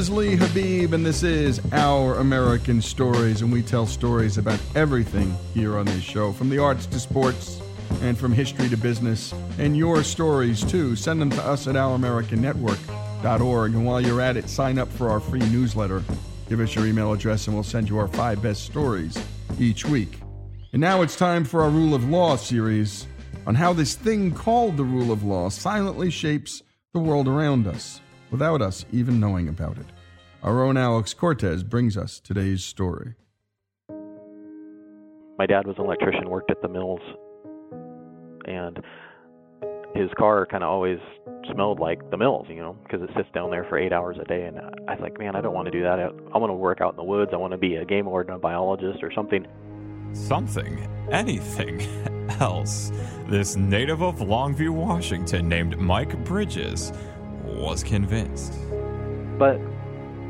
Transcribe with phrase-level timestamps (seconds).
[0.00, 5.36] is Lee Habib, and this is Our American Stories, and we tell stories about everything
[5.52, 7.60] here on this show, from the arts to sports,
[8.00, 10.96] and from history to business, and your stories too.
[10.96, 15.20] Send them to us at ouramericannetwork.org, and while you're at it, sign up for our
[15.20, 16.02] free newsletter.
[16.48, 19.22] Give us your email address, and we'll send you our five best stories
[19.58, 20.18] each week.
[20.72, 23.06] And now it's time for our Rule of Law series
[23.46, 26.62] on how this thing called the rule of law silently shapes
[26.94, 29.84] the world around us without us even knowing about it.
[30.42, 33.14] Our own Alex Cortez brings us today's story.
[35.38, 37.00] My dad was an electrician, worked at the mills,
[38.46, 38.82] and
[39.94, 40.98] his car kind of always
[41.52, 44.24] smelled like the mills, you know, because it sits down there for eight hours a
[44.24, 44.44] day.
[44.44, 45.98] And I was like, man, I don't want to do that.
[45.98, 47.32] I, I want to work out in the woods.
[47.34, 49.46] I want to be a game warden, a biologist, or something.
[50.14, 51.82] Something, anything
[52.40, 52.92] else.
[53.28, 56.92] This native of Longview, Washington, named Mike Bridges,
[57.44, 58.54] was convinced.
[59.38, 59.60] But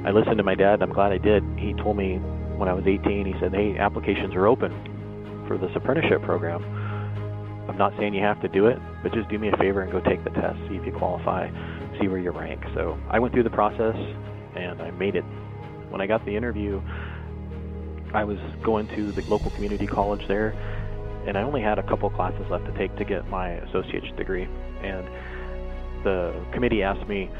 [0.04, 1.44] I listened to my dad, and I'm glad I did.
[1.58, 2.16] He told me
[2.56, 4.72] when I was 18, he said, hey, applications are open
[5.46, 6.64] for this apprenticeship program.
[7.68, 9.92] I'm not saying you have to do it, but just do me a favor and
[9.92, 11.50] go take the test, see if you qualify,
[12.00, 12.62] see where you rank.
[12.74, 13.94] So I went through the process,
[14.56, 15.24] and I made it.
[15.90, 16.80] When I got the interview,
[18.14, 20.50] I was going to the local community college there,
[21.26, 24.48] and I only had a couple classes left to take to get my associate's degree.
[24.82, 25.06] And
[26.04, 27.30] the committee asked me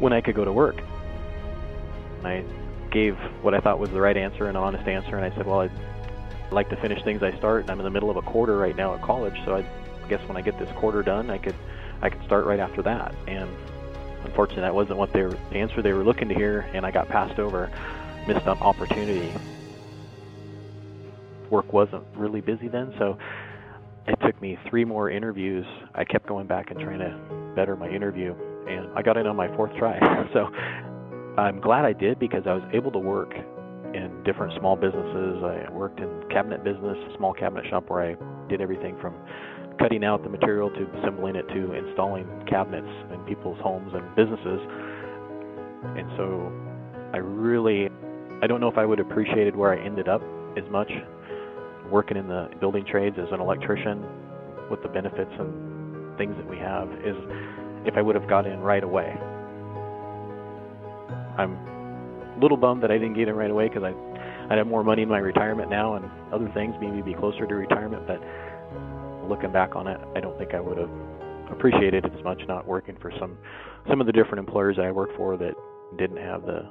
[0.00, 0.76] when I could go to work.
[2.26, 2.44] I
[2.90, 5.60] gave what I thought was the right answer, an honest answer, and I said, "Well,
[5.60, 5.70] I'd
[6.50, 8.76] like to finish things I start, and I'm in the middle of a quarter right
[8.76, 9.64] now at college, so I
[10.08, 11.54] guess when I get this quarter done, I could
[12.02, 13.48] I could start right after that." And
[14.24, 16.90] unfortunately, that wasn't what they were, the answer they were looking to hear, and I
[16.90, 17.70] got passed over,
[18.26, 19.32] missed an opportunity.
[21.50, 23.18] Work wasn't really busy then, so
[24.06, 25.66] it took me three more interviews.
[25.94, 27.18] I kept going back and trying to
[27.54, 28.34] better my interview,
[28.68, 29.98] and I got in on my fourth try.
[30.32, 30.48] so
[31.38, 33.34] I'm glad I did because I was able to work
[33.92, 35.42] in different small businesses.
[35.44, 39.14] I worked in cabinet business, a small cabinet shop where I did everything from
[39.78, 44.60] cutting out the material to assembling it to installing cabinets in people's homes and businesses.
[45.96, 46.50] And so
[47.12, 47.90] I really
[48.42, 50.22] I don't know if I would have appreciated where I ended up
[50.56, 50.90] as much
[51.90, 54.04] working in the building trades as an electrician
[54.70, 57.16] with the benefits and things that we have is
[57.84, 59.14] if I would have got in right away.
[61.38, 61.52] I'm
[62.36, 63.92] a little bummed that I didn't get in right away because I
[64.48, 67.54] I'd have more money in my retirement now and other things, maybe be closer to
[67.54, 68.06] retirement.
[68.06, 68.20] But
[69.28, 70.90] looking back on it, I don't think I would have
[71.50, 73.36] appreciated it as much not working for some
[73.88, 75.54] some of the different employers I worked for that
[75.98, 76.68] didn't have the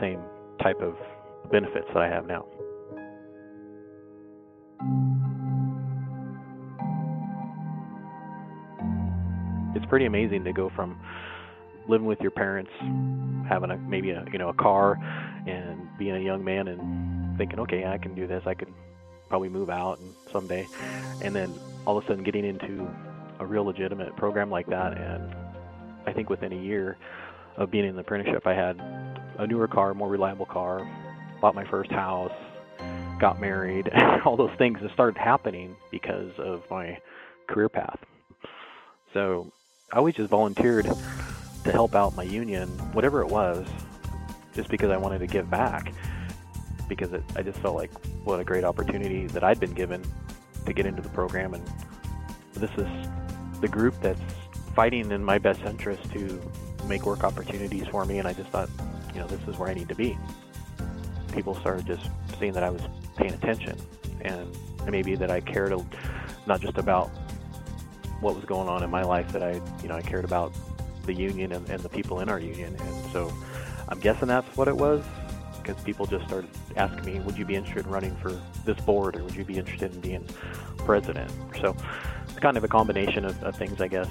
[0.00, 0.20] same
[0.62, 0.94] type of
[1.50, 2.46] benefits that I have now.
[9.74, 10.98] It's pretty amazing to go from
[11.88, 12.70] living with your parents,
[13.52, 14.98] having a maybe a you know a car,
[15.46, 18.42] and being a young man and thinking, okay, I can do this.
[18.46, 18.72] I could
[19.28, 20.66] probably move out and someday,
[21.22, 21.54] and then
[21.86, 22.88] all of a sudden getting into
[23.38, 24.96] a real legitimate program like that.
[24.96, 25.34] And
[26.06, 26.96] I think within a year
[27.56, 28.78] of being in the apprenticeship, I had
[29.38, 30.88] a newer car, more reliable car,
[31.40, 32.32] bought my first house,
[33.20, 33.90] got married,
[34.24, 36.98] all those things that started happening because of my
[37.48, 37.98] career path.
[39.12, 39.52] So
[39.92, 40.86] I always just volunteered
[41.64, 43.66] to help out my union, whatever it was,
[44.54, 45.92] just because I wanted to give back.
[46.88, 47.90] Because it, I just felt like
[48.24, 50.02] what a great opportunity that I'd been given
[50.66, 51.64] to get into the program, and
[52.54, 52.88] this is
[53.60, 54.20] the group that's
[54.74, 56.40] fighting in my best interest to
[56.86, 58.18] make work opportunities for me.
[58.18, 58.68] And I just thought,
[59.14, 60.18] you know, this is where I need to be.
[61.32, 62.08] People started just
[62.38, 62.82] seeing that I was
[63.16, 63.78] paying attention,
[64.20, 64.54] and
[64.90, 65.72] maybe that I cared
[66.46, 67.08] not just about
[68.20, 70.52] what was going on in my life, that I, you know, I cared about
[71.04, 72.76] the union and, and the people in our union.
[72.78, 73.32] And so
[73.88, 75.04] I'm guessing that's what it was
[75.62, 78.32] because people just started asking me, would you be interested in running for
[78.64, 80.26] this board or would you be interested in being
[80.78, 81.30] president?
[81.60, 81.76] So
[82.28, 84.08] it's kind of a combination of, of things, I guess.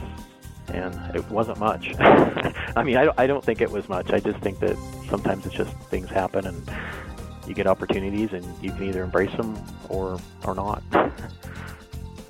[0.67, 1.93] And it wasn't much.
[1.99, 4.11] I mean, I, don't, I don't think it was much.
[4.11, 4.77] I just think that
[5.09, 6.71] sometimes it's just things happen and
[7.47, 10.81] you get opportunities and you can either embrace them or, or not.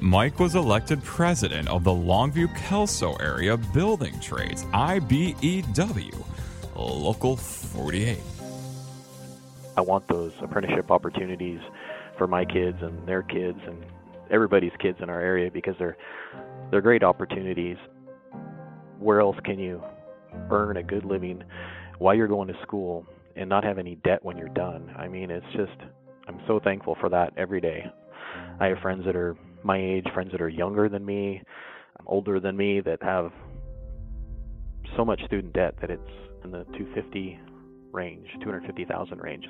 [0.03, 6.25] Mike was elected president of the Longview Kelso Area Building Trades, IBEW,
[6.75, 8.17] Local 48.
[9.77, 11.59] I want those apprenticeship opportunities
[12.17, 13.85] for my kids and their kids and
[14.31, 15.95] everybody's kids in our area because they're
[16.71, 17.77] they're great opportunities.
[18.97, 19.83] Where else can you
[20.49, 21.43] earn a good living
[21.99, 23.05] while you're going to school
[23.35, 24.95] and not have any debt when you're done?
[24.97, 25.77] I mean, it's just
[26.27, 27.85] I'm so thankful for that every day.
[28.59, 31.41] I have friends that are my age, friends that are younger than me,
[31.99, 33.31] um, older than me that have
[34.95, 36.01] so much student debt that it's
[36.43, 37.39] in the 250
[37.91, 39.45] range, 250,000 range.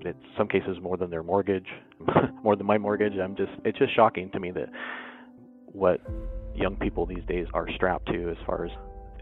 [0.00, 1.66] It's some cases more than their mortgage,
[2.42, 3.12] more than my mortgage.
[3.22, 4.68] I'm just it's just shocking to me that
[5.66, 6.00] what
[6.54, 8.70] young people these days are strapped to as far as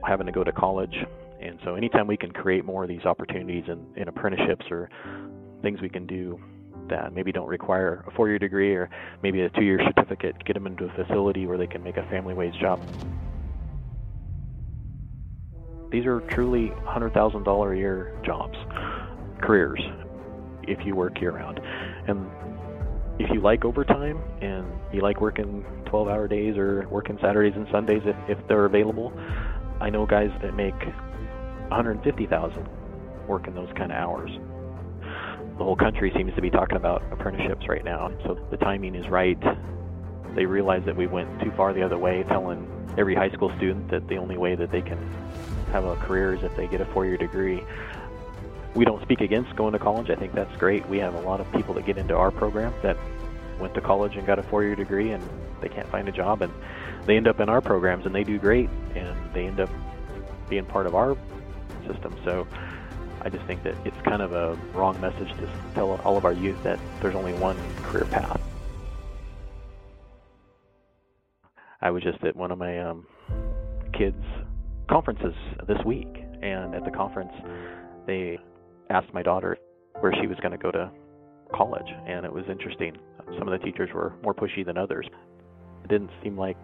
[0.06, 0.94] having to go to college.
[1.40, 4.88] And so anytime we can create more of these opportunities in, in apprenticeships or
[5.62, 6.38] things we can do
[6.90, 8.90] that maybe don't require a four year degree or
[9.22, 12.06] maybe a two year certificate, get them into a facility where they can make a
[12.08, 12.80] family wage job.
[15.90, 18.56] These are truly $100,000 a year jobs,
[19.40, 19.80] careers,
[20.64, 21.60] if you work year round.
[22.06, 22.26] And
[23.18, 27.66] if you like overtime and you like working 12 hour days or working Saturdays and
[27.72, 29.12] Sundays if, if they're available,
[29.80, 30.78] I know guys that make
[31.68, 32.68] 150,000
[33.26, 34.30] working those kind of hours.
[35.58, 39.08] The whole country seems to be talking about apprenticeships right now, so the timing is
[39.08, 39.36] right.
[40.36, 43.90] They realize that we went too far the other way, telling every high school student
[43.90, 44.98] that the only way that they can
[45.72, 47.64] have a career is if they get a four year degree.
[48.76, 50.10] We don't speak against going to college.
[50.10, 50.88] I think that's great.
[50.88, 52.96] We have a lot of people that get into our program that
[53.58, 55.28] went to college and got a four year degree and
[55.60, 56.52] they can't find a job and
[57.04, 59.70] they end up in our programs and they do great and they end up
[60.48, 61.16] being part of our
[61.84, 62.14] system.
[62.24, 62.46] So
[63.22, 66.32] I just think that it's kind of a wrong message to tell all of our
[66.32, 68.40] youth that there's only one career path.
[71.80, 73.06] I was just at one of my um,
[73.96, 74.16] kids'
[74.90, 75.34] conferences
[75.66, 76.08] this week,
[76.42, 77.32] and at the conference,
[78.06, 78.38] they
[78.90, 79.56] asked my daughter
[80.00, 80.90] where she was going to go to
[81.54, 82.96] college, and it was interesting.
[83.38, 85.06] Some of the teachers were more pushy than others.
[85.84, 86.56] It didn't seem like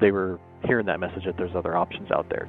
[0.00, 2.48] they were hearing that message that there's other options out there.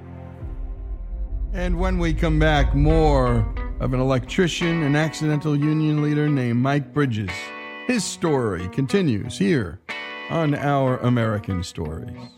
[1.53, 3.47] And when we come back, more
[3.79, 7.31] of an electrician and accidental union leader named Mike Bridges.
[7.87, 9.79] His story continues here
[10.29, 12.36] on Our American Stories.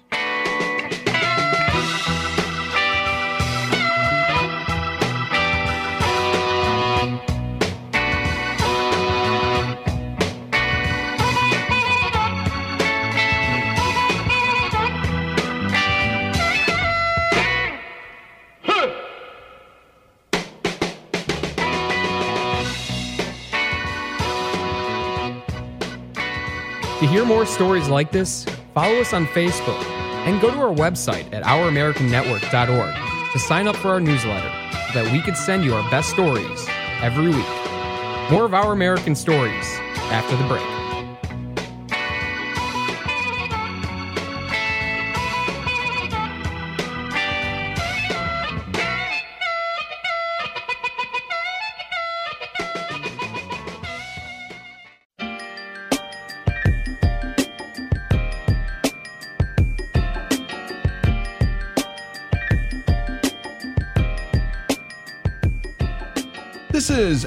[27.10, 29.84] Hear more stories like this, follow us on Facebook
[30.28, 34.52] and go to our website at ouramericannetwork.org to sign up for our newsletter
[34.94, 36.68] so that we can send you our best stories
[37.02, 38.32] every week.
[38.32, 39.66] More of Our American Stories
[40.12, 40.79] after the break.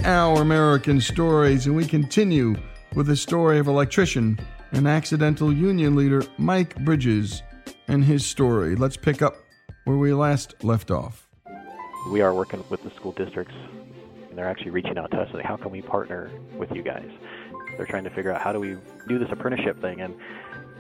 [0.04, 2.56] Our American Stories, and we continue
[2.96, 4.37] with the story of electrician
[4.72, 7.44] and accidental union leader Mike Bridges
[7.87, 8.75] and his story.
[8.75, 9.37] Let's pick up
[9.84, 11.28] where we last left off.
[12.10, 13.54] We are working with the school districts,
[14.28, 17.08] and they're actually reaching out to us like, how can we partner with you guys?
[17.76, 18.76] They're trying to figure out how do we
[19.06, 20.17] do this apprenticeship thing, and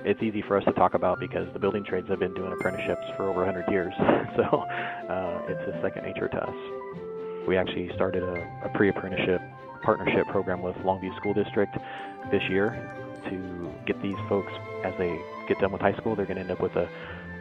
[0.04, 3.04] it's easy for us to talk about because the building trades have been doing apprenticeships
[3.16, 3.94] for over 100 years,
[4.36, 6.81] so uh, it's a second nature to us.
[7.46, 9.40] We actually started a, a pre-apprenticeship
[9.82, 11.76] partnership program with Longview School District
[12.30, 12.70] this year
[13.28, 14.52] to get these folks,
[14.84, 16.88] as they get done with high school, they're going to end up with a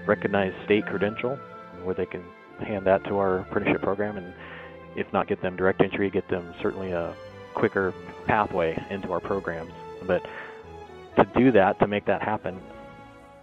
[0.05, 1.36] recognized state credential
[1.84, 2.24] where they can
[2.60, 4.34] hand that to our apprenticeship program and
[4.96, 7.15] if not get them direct entry, get them certainly a
[7.53, 7.93] quicker
[8.25, 9.72] pathway into our programs.
[10.05, 10.25] But
[11.15, 12.60] to do that, to make that happen,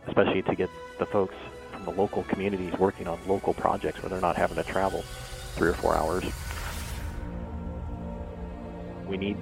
[0.07, 1.35] especially to get the folks
[1.73, 5.03] from the local communities working on local projects where they're not having to travel
[5.55, 6.25] three or four hours,
[9.09, 9.37] we need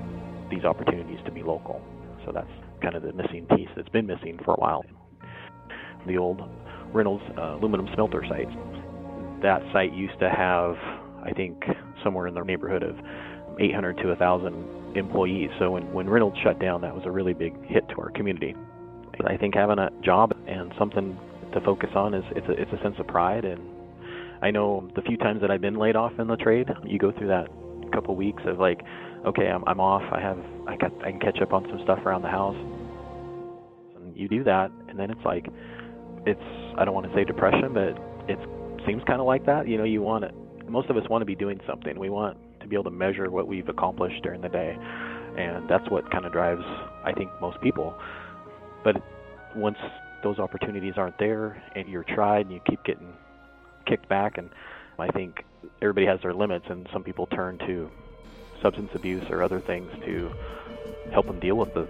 [0.51, 1.81] these opportunities to be local.
[2.25, 2.51] So that's
[2.83, 4.85] kind of the missing piece that's been missing for a while.
[6.07, 6.41] The old
[6.93, 8.49] Reynolds uh, aluminum smelter site.
[9.43, 10.77] That site used to have,
[11.23, 11.63] I think,
[12.03, 12.97] somewhere in the neighborhood of
[13.59, 15.51] 800 to 1,000 employees.
[15.59, 18.55] So when, when Reynolds shut down, that was a really big hit to our community.
[19.27, 21.19] I think having a job and something
[21.55, 23.45] to focus on is it's a, it's a sense of pride.
[23.45, 23.61] And
[24.43, 27.13] I know the few times that I've been laid off in the trade, you go
[27.13, 27.49] through that
[27.93, 28.83] couple weeks of like,
[29.27, 30.03] okay, I'm, I'm off.
[30.13, 32.57] I have I got I can catch up on some stuff around the house.
[33.97, 35.47] And you do that, and then it's like,
[36.25, 36.41] it's
[36.79, 37.99] I don't want to say depression, but
[38.31, 38.39] it
[38.87, 39.69] seems kind of like that.
[39.69, 40.35] You know, you want it.
[40.69, 41.99] Most of us want to be doing something.
[41.99, 44.77] We want to be able to measure what we've accomplished during the day,
[45.39, 46.65] and that's what kind of drives
[47.05, 47.95] I think most people.
[48.85, 48.97] But
[49.55, 49.79] once
[50.23, 53.13] those opportunities aren't there, and you're tried, and you keep getting
[53.87, 54.51] kicked back, and
[54.99, 55.45] I think
[55.83, 57.91] everybody has their limits, and some people turn to
[58.61, 60.31] substance abuse or other things to
[61.13, 61.89] help them deal with the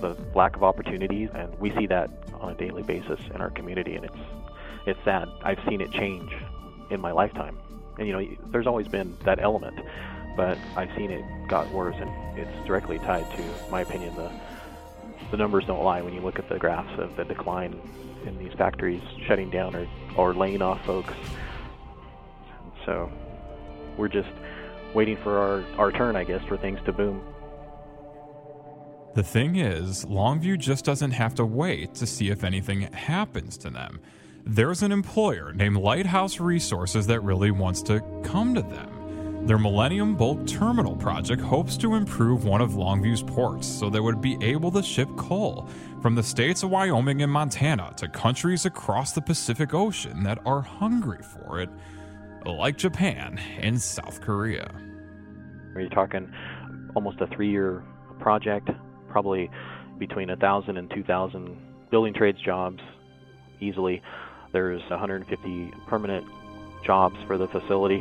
[0.00, 1.30] the lack of opportunities.
[1.34, 4.16] And we see that on a daily basis in our community, and it's
[4.86, 5.28] it's sad.
[5.42, 6.32] I've seen it change
[6.90, 7.58] in my lifetime,
[7.98, 9.78] and you know, there's always been that element,
[10.36, 14.30] but I've seen it got worse, and it's directly tied to, my opinion, the
[15.30, 17.80] the numbers don't lie when you look at the graphs of the decline
[18.26, 21.12] in these factories shutting down or, or laying off folks.
[22.84, 23.10] So
[23.96, 24.28] we're just
[24.94, 27.22] waiting for our, our turn, I guess, for things to boom.
[29.14, 33.70] The thing is, Longview just doesn't have to wait to see if anything happens to
[33.70, 34.00] them.
[34.44, 39.46] There's an employer named Lighthouse Resources that really wants to come to them.
[39.46, 44.20] Their Millennium Bulk Terminal project hopes to improve one of Longview's ports so they would
[44.20, 45.68] be able to ship coal
[46.02, 50.62] from the states of Wyoming and Montana to countries across the Pacific Ocean that are
[50.62, 51.70] hungry for it,
[52.46, 54.70] like Japan and South Korea.
[55.74, 56.32] Are talking
[56.94, 57.84] almost a three year
[58.20, 58.70] project?
[59.08, 59.50] Probably
[59.98, 61.56] between 1,000 and 2,000
[61.90, 62.80] building trades jobs
[63.60, 64.02] easily.
[64.52, 66.26] There's 150 permanent
[66.84, 68.00] jobs for the facility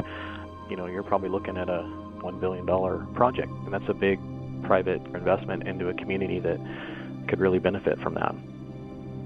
[0.69, 1.83] you know, you're probably looking at a
[2.19, 2.65] $1 billion
[3.13, 3.51] project.
[3.65, 4.19] And that's a big
[4.63, 6.59] private investment into a community that
[7.27, 8.33] could really benefit from that.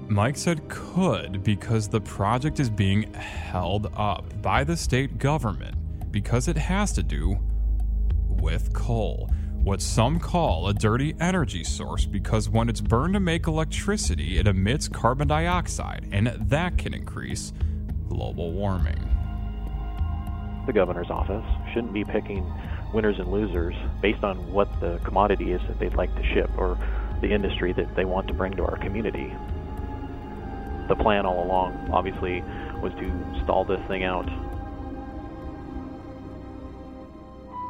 [0.08, 5.74] Mike said could because the project is being held up by the state government
[6.10, 7.38] because it has to do
[8.40, 9.30] with coal,
[9.62, 14.46] what some call a dirty energy source because when it's burned to make electricity, it
[14.46, 17.52] emits carbon dioxide, and that can increase
[18.08, 19.08] global warming
[20.68, 22.46] the governor's office shouldn't be picking
[22.92, 26.78] winners and losers based on what the commodity is that they'd like to ship or
[27.22, 29.34] the industry that they want to bring to our community.
[30.88, 32.42] The plan all along, obviously,
[32.82, 34.28] was to stall this thing out.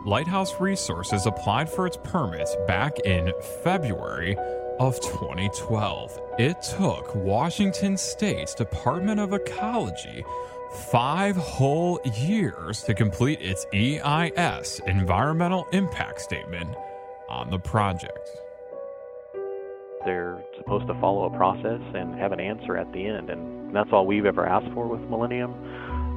[0.09, 3.31] Lighthouse Resources applied for its permit back in
[3.63, 4.39] February
[4.81, 6.19] of 2012.
[6.39, 10.25] It took Washington State's Department of Ecology
[10.91, 16.75] five whole years to complete its EIS, Environmental Impact Statement,
[17.29, 18.31] on the project.
[20.07, 23.91] They're supposed to follow a process and have an answer at the end, and that's
[23.93, 25.53] all we've ever asked for with Millennium.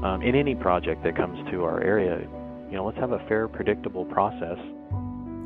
[0.05, 2.25] Um, in any project that comes to our area,
[2.71, 4.57] you know, let's have a fair, predictable process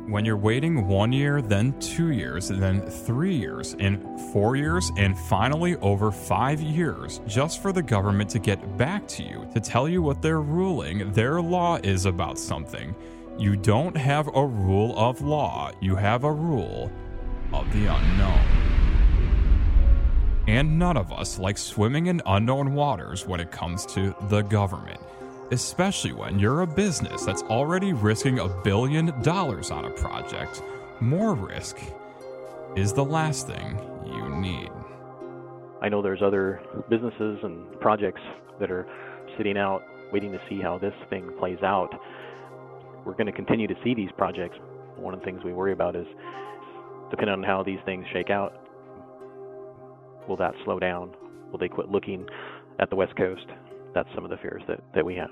[0.08, 4.00] when you're waiting one year, then two years, then three years, and
[4.32, 9.24] four years, and finally over five years, just for the government to get back to
[9.24, 12.94] you to tell you what their ruling, their law is about something.
[13.36, 16.90] You don't have a rule of law, you have a rule
[17.52, 18.40] of the unknown.
[20.46, 25.00] And none of us like swimming in unknown waters when it comes to the government
[25.50, 30.62] especially when you're a business that's already risking a billion dollars on a project.
[31.00, 31.78] More risk
[32.76, 34.70] is the last thing you need.
[35.82, 38.22] I know there's other businesses and projects
[38.60, 38.86] that are
[39.36, 41.90] sitting out waiting to see how this thing plays out.
[43.04, 44.56] We're going to continue to see these projects.
[44.96, 46.06] One of the things we worry about is
[47.10, 48.54] depending on how these things shake out,
[50.28, 51.14] will that slow down?
[51.50, 52.26] Will they quit looking
[52.80, 53.46] at the West Coast?
[53.96, 55.30] That's some of the fears that, that we have.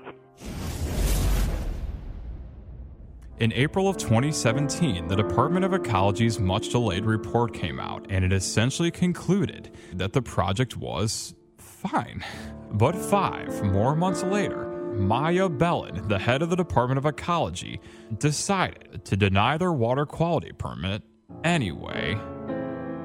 [3.39, 8.33] In April of 2017, the Department of Ecology's much delayed report came out, and it
[8.33, 12.25] essentially concluded that the project was fine.
[12.71, 17.79] But five more months later, Maia Bellon, the head of the Department of Ecology,
[18.17, 21.03] decided to deny their water quality permit
[21.43, 22.17] anyway,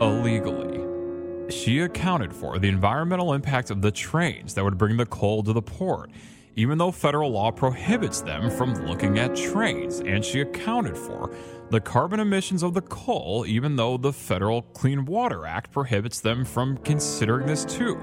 [0.01, 0.90] illegally
[1.51, 5.53] she accounted for the environmental impact of the trains that would bring the coal to
[5.53, 6.11] the port,
[6.57, 11.31] even though federal law prohibits them from looking at trains, and she accounted for
[11.71, 16.45] the carbon emissions of the coal, even though the Federal Clean Water Act prohibits them
[16.45, 17.97] from considering this too.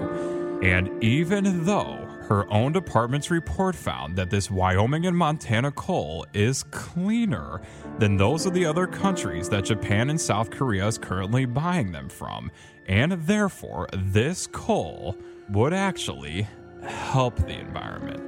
[0.62, 6.62] And even though her own department's report found that this Wyoming and Montana coal is
[6.64, 7.60] cleaner
[7.98, 12.08] than those of the other countries that Japan and South Korea is currently buying them
[12.08, 12.50] from,
[12.88, 15.16] and therefore this coal
[15.50, 16.48] would actually
[16.82, 18.22] help the environment.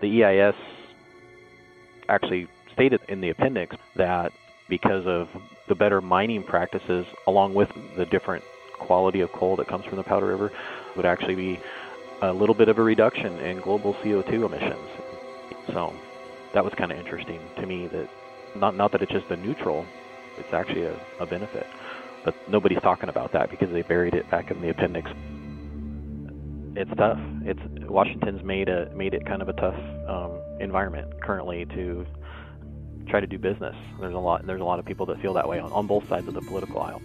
[0.00, 0.54] The EIS
[2.08, 4.32] actually stated in the appendix that
[4.68, 5.28] because of
[5.68, 10.02] the better mining practices, along with the different quality of coal that comes from the
[10.02, 10.52] Powder River,
[10.96, 11.60] would actually be
[12.22, 14.88] a little bit of a reduction in global CO2 emissions.
[15.68, 15.94] So
[16.52, 18.08] that was kind of interesting to me that
[18.54, 19.84] not not that it's just a neutral,
[20.38, 21.66] it's actually a, a benefit.
[22.26, 25.08] But nobody's talking about that because they buried it back in the appendix.
[26.74, 27.20] It's tough.
[27.44, 29.78] It's Washington's made a made it kind of a tough
[30.08, 32.04] um, environment currently to
[33.06, 33.76] try to do business.
[34.00, 36.08] There's a lot there's a lot of people that feel that way on, on both
[36.08, 37.00] sides of the political aisle.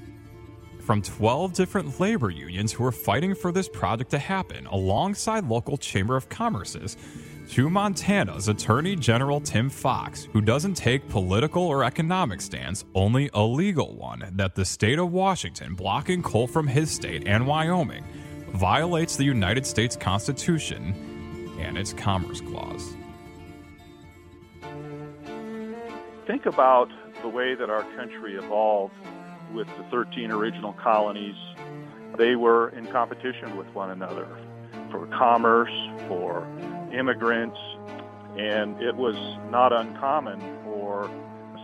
[0.80, 5.78] From 12 different labor unions who are fighting for this project to happen alongside local
[5.78, 6.98] Chamber of Commerce's
[7.51, 13.43] to Montana's Attorney General Tim Fox, who doesn't take political or economic stance, only a
[13.43, 18.05] legal one, that the state of Washington blocking coal from his state and Wyoming
[18.53, 20.96] violates the United States Constitution
[21.60, 22.96] and its Commerce Clause.
[26.25, 26.88] Think about
[27.22, 28.93] the way that our country evolved
[29.53, 31.36] with the 13 original colonies.
[32.17, 34.29] They were in competition with one another
[34.89, 35.74] for commerce,
[36.08, 36.48] for
[36.94, 37.60] immigrants,
[38.38, 39.16] and it was
[39.50, 41.10] not uncommon for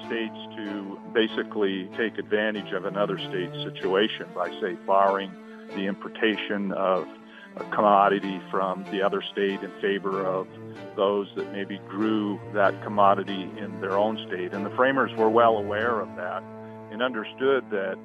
[0.05, 5.31] states to basically take advantage of another state's situation by, say, barring
[5.75, 7.07] the importation of
[7.57, 10.47] a commodity from the other state in favor of
[10.95, 14.53] those that maybe grew that commodity in their own state.
[14.53, 16.43] And the framers were well aware of that
[16.91, 17.97] and understood that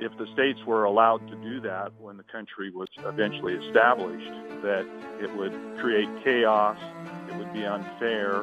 [0.00, 4.86] if the states were allowed to do that when the country was eventually established, that
[5.20, 6.78] it would create chaos,
[7.28, 8.40] it would be unfair,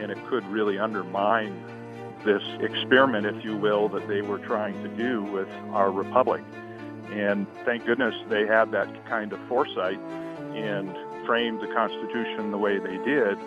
[0.00, 1.54] and it could really undermine
[2.24, 6.42] this experiment, if you will, that they were trying to do with our republic.
[7.10, 10.00] And thank goodness they had that kind of foresight
[10.54, 10.92] and
[11.24, 13.38] framed the Constitution the way they did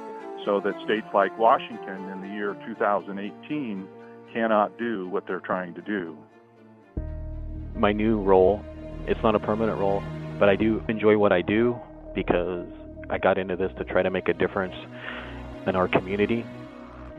[0.46, 3.88] so that states like Washington in the year 2018
[4.34, 6.18] cannot do what they're trying to do.
[7.80, 8.62] My new role,
[9.08, 10.04] it's not a permanent role,
[10.38, 11.80] but I do enjoy what I do
[12.14, 12.68] because
[13.10, 14.76] I got into this to try to make a difference
[15.66, 16.46] in our community.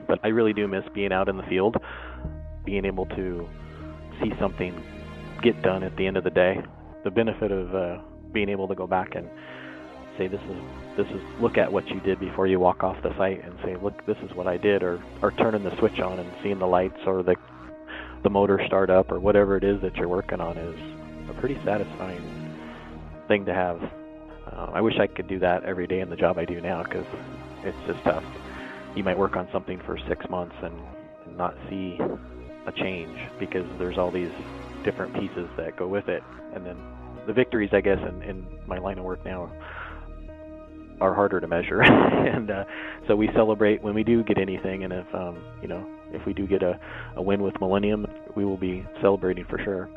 [0.06, 1.76] But I really do miss being out in the field,
[2.66, 3.48] being able to
[4.22, 4.74] see something
[5.42, 6.56] get done at the end of the day.
[7.04, 9.30] The benefit of uh, being able to go back and
[10.18, 10.56] say this is
[10.98, 13.76] this is look at what you did before you walk off the site and say
[13.82, 16.66] look this is what I did or or turning the switch on and seeing the
[16.66, 17.36] lights or the
[18.22, 21.58] the motor start up or whatever it is that you're working on is a pretty
[21.64, 22.22] satisfying
[23.28, 23.82] thing to have.
[24.52, 26.82] Uh, I wish I could do that every day in the job I do now
[26.82, 27.06] because
[27.62, 28.24] it's just tough.
[28.94, 30.74] You might work on something for six months and,
[31.26, 31.98] and not see
[32.66, 34.32] a change because there's all these
[34.84, 36.22] different pieces that go with it.
[36.54, 36.76] And then
[37.26, 39.52] the victories, I guess, in, in my line of work now
[41.00, 41.82] are harder to measure.
[41.82, 42.64] and uh,
[43.06, 44.84] so we celebrate when we do get anything.
[44.84, 46.78] And if, um, you know, if we do get a,
[47.16, 49.88] a win with Millennium, we will be celebrating for sure.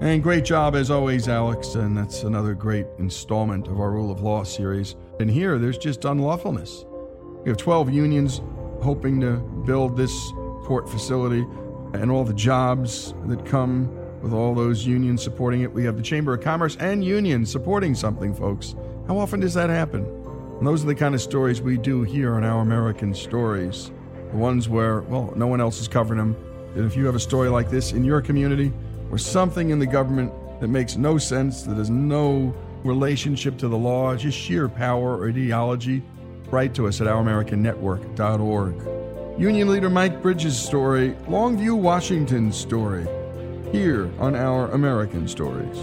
[0.00, 1.74] And great job as always, Alex.
[1.74, 4.94] And that's another great installment of our Rule of Law series.
[5.20, 6.84] And here, there's just unlawfulness.
[7.44, 8.42] We have 12 unions
[8.82, 10.12] hoping to build this
[10.64, 11.46] port facility
[11.94, 15.72] and all the jobs that come with all those unions supporting it.
[15.72, 18.74] We have the Chamber of Commerce and unions supporting something, folks.
[19.06, 20.04] How often does that happen?
[20.58, 23.90] And those are the kind of stories we do here on Our American Stories.
[24.30, 26.34] The ones where, well, no one else is covering them.
[26.74, 28.72] And if you have a story like this in your community
[29.10, 33.76] or something in the government that makes no sense, that has no relationship to the
[33.76, 36.02] law, just sheer power or ideology,
[36.50, 39.38] write to us at ouramericannetwork.org.
[39.38, 43.06] Union leader Mike Bridges' story, Longview, Washington's story,
[43.72, 45.76] here on Our American Stories.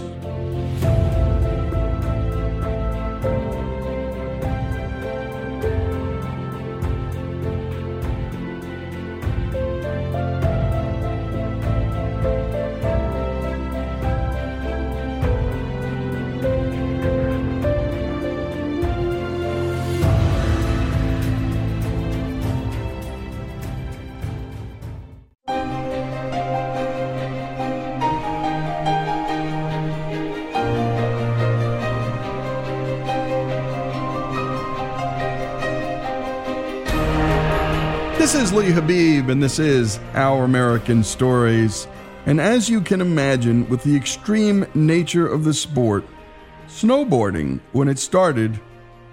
[38.64, 41.86] This Habib, and this is Our American Stories.
[42.24, 46.02] And as you can imagine, with the extreme nature of the sport,
[46.66, 48.58] snowboarding, when it started,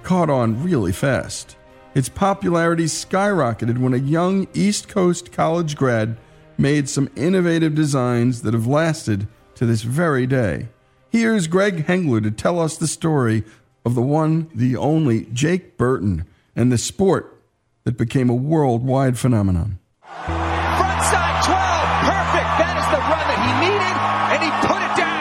[0.04, 1.58] caught on really fast.
[1.94, 6.16] Its popularity skyrocketed when a young East Coast college grad
[6.58, 10.70] made some innovative designs that have lasted to this very day.
[11.10, 13.44] Here's Greg Hengler to tell us the story
[13.84, 17.31] of the one, the only Jake Burton and the sport
[17.84, 19.80] that became a worldwide phenomenon.
[20.06, 21.58] Frontside 12,
[22.06, 22.50] perfect.
[22.62, 23.96] That is the run that he needed,
[24.32, 25.12] and he put it down.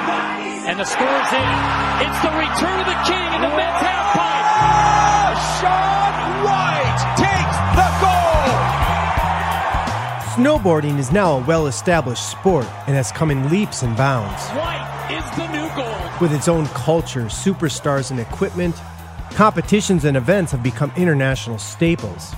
[0.68, 1.56] And the score's in.
[2.04, 4.44] It's the return of the king in the men's half pipe.
[4.60, 8.54] Oh, Shaun White takes the goal.
[10.36, 14.42] Snowboarding is now a well established sport and has come in leaps and bounds.
[14.50, 16.20] White is the new gold.
[16.20, 18.76] With its own culture, superstars, and equipment,
[19.32, 22.34] competitions and events have become international staples.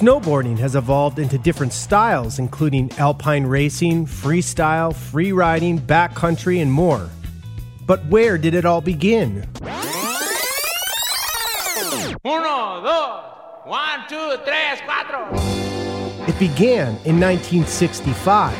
[0.00, 7.10] Snowboarding has evolved into different styles, including alpine racing, freestyle, free riding, backcountry, and more.
[7.84, 9.46] But where did it all begin?
[12.24, 13.24] Uno, dos,
[13.66, 15.36] one, two, tres, cuatro.
[16.26, 18.56] It began in 1965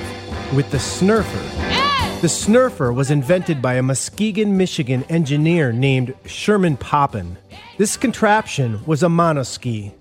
[0.55, 2.21] with the Snurfer.
[2.21, 7.39] The Snurfer was invented by a Muskegon, Michigan engineer named Sherman Poppen.
[7.79, 9.95] This contraption was a monoski,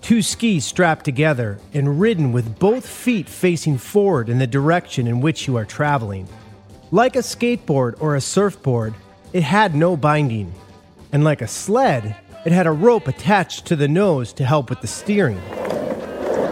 [0.00, 5.20] two skis strapped together and ridden with both feet facing forward in the direction in
[5.20, 6.28] which you are traveling.
[6.90, 8.94] Like a skateboard or a surfboard,
[9.32, 10.52] it had no binding.
[11.12, 14.80] And like a sled, it had a rope attached to the nose to help with
[14.80, 15.38] the steering.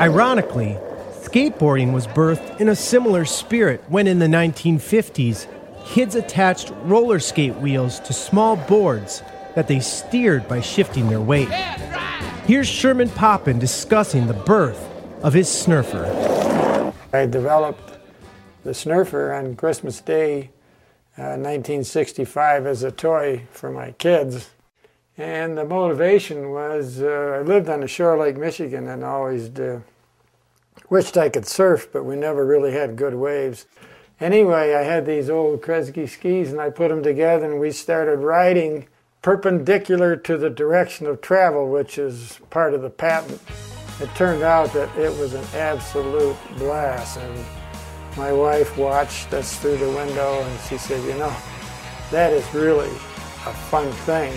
[0.00, 0.76] Ironically,
[1.22, 5.46] skateboarding was birthed in a similar spirit when in the 1950s,
[5.86, 9.22] kids attached roller skate wheels to small boards
[9.58, 11.48] that they steered by shifting their weight.
[12.46, 14.88] Here's Sherman Poppen discussing the birth
[15.24, 16.94] of his Snurfer.
[17.12, 17.98] I developed
[18.62, 20.50] the Snurfer on Christmas Day,
[21.18, 24.50] uh, 1965, as a toy for my kids.
[25.16, 29.48] And the motivation was uh, I lived on the shore of Lake Michigan and always
[29.58, 29.80] uh,
[30.88, 33.66] wished I could surf, but we never really had good waves.
[34.20, 38.20] Anyway, I had these old Kresge skis and I put them together and we started
[38.20, 38.86] riding
[39.28, 43.38] perpendicular to the direction of travel, which is part of the patent.
[44.00, 47.18] It turned out that it was an absolute blast.
[47.18, 47.44] And
[48.16, 51.36] my wife watched us through the window and she said, You know,
[52.10, 54.32] that is really a fun thing.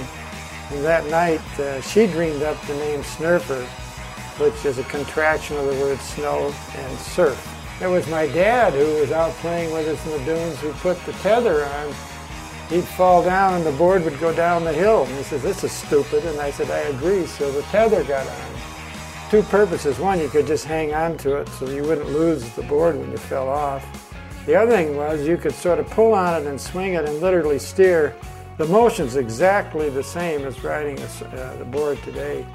[0.72, 3.66] And that night, uh, she dreamed up the name Snurfer,
[4.42, 7.40] which is a contraction of the word snow and surf.
[7.82, 11.02] It was my dad who was out playing with us in the dunes who put
[11.06, 11.96] the tether on.
[12.72, 15.04] He'd fall down and the board would go down the hill.
[15.04, 16.24] And he says, this is stupid.
[16.24, 17.26] And I said, I agree.
[17.26, 18.62] So the tether got on.
[19.30, 20.00] Two purposes.
[20.00, 23.12] One, you could just hang on to it so you wouldn't lose the board when
[23.12, 23.86] you fell off.
[24.46, 27.20] The other thing was you could sort of pull on it and swing it and
[27.20, 28.16] literally steer
[28.58, 32.46] the motion's exactly the same as riding a, uh, the board today.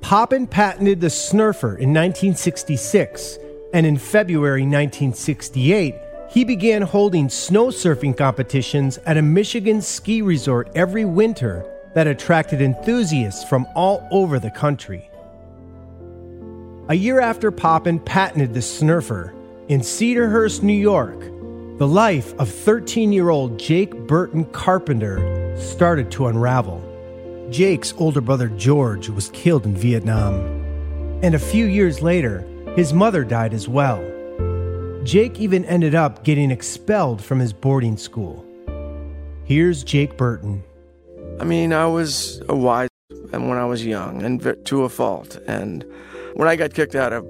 [0.00, 3.38] Poppen patented the Snurfer in 1966,
[3.74, 5.94] and in February 1968,
[6.36, 12.60] he began holding snow surfing competitions at a Michigan ski resort every winter that attracted
[12.60, 15.08] enthusiasts from all over the country.
[16.90, 19.34] A year after Poppen patented the Snurfer,
[19.68, 21.18] in Cedarhurst, New York,
[21.78, 26.82] the life of 13 year old Jake Burton Carpenter started to unravel.
[27.50, 30.34] Jake's older brother George was killed in Vietnam.
[31.22, 32.44] And a few years later,
[32.76, 34.06] his mother died as well.
[35.06, 38.44] Jake even ended up getting expelled from his boarding school.
[39.44, 40.64] Here's Jake Burton.
[41.38, 42.88] I mean, I was a wise
[43.32, 45.38] and when I was young and to a fault.
[45.46, 45.84] And
[46.34, 47.24] when I got kicked out of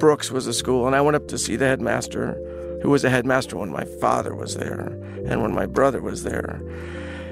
[0.00, 2.34] Brooks was a school, and I went up to see the headmaster
[2.82, 4.88] who was a headmaster when my father was there
[5.28, 6.60] and when my brother was there.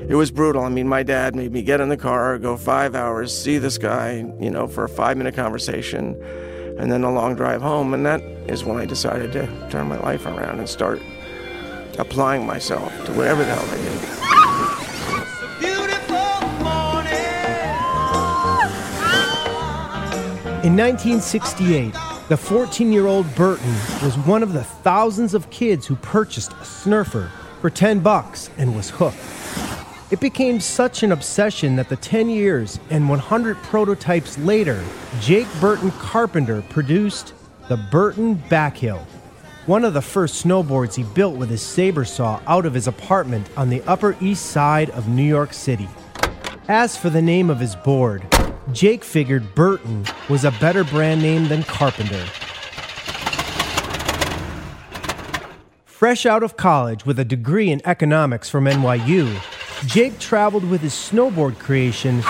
[0.09, 0.63] It was brutal.
[0.63, 3.79] I mean, my dad made me get in the car, go five hours, see this
[3.79, 6.15] guy, you know, for a five minute conversation,
[6.79, 7.95] and then a long drive home.
[7.95, 11.01] And that is when I decided to turn my life around and start
[11.99, 14.25] applying myself to whatever the hell I did.
[20.65, 21.95] In 1968,
[22.31, 26.65] the 14 year old Burton was one of the thousands of kids who purchased a
[26.65, 29.19] Snurfer for 10 bucks and was hooked.
[30.15, 34.81] It became such an obsession that the 10 years and 100 prototypes later,
[35.21, 37.35] Jake Burton Carpenter produced
[37.67, 39.01] the Burton Backhill,
[39.67, 43.49] one of the first snowboards he built with his saber saw out of his apartment
[43.57, 45.89] on the Upper East Side of New York City.
[46.69, 48.25] As for the name of his board,
[48.71, 52.25] Jake figured Burton was a better brand name than Carpenter.
[55.85, 59.41] Fresh out of college with a degree in economics from NYU,
[59.87, 62.23] Jake traveled with his snowboard creation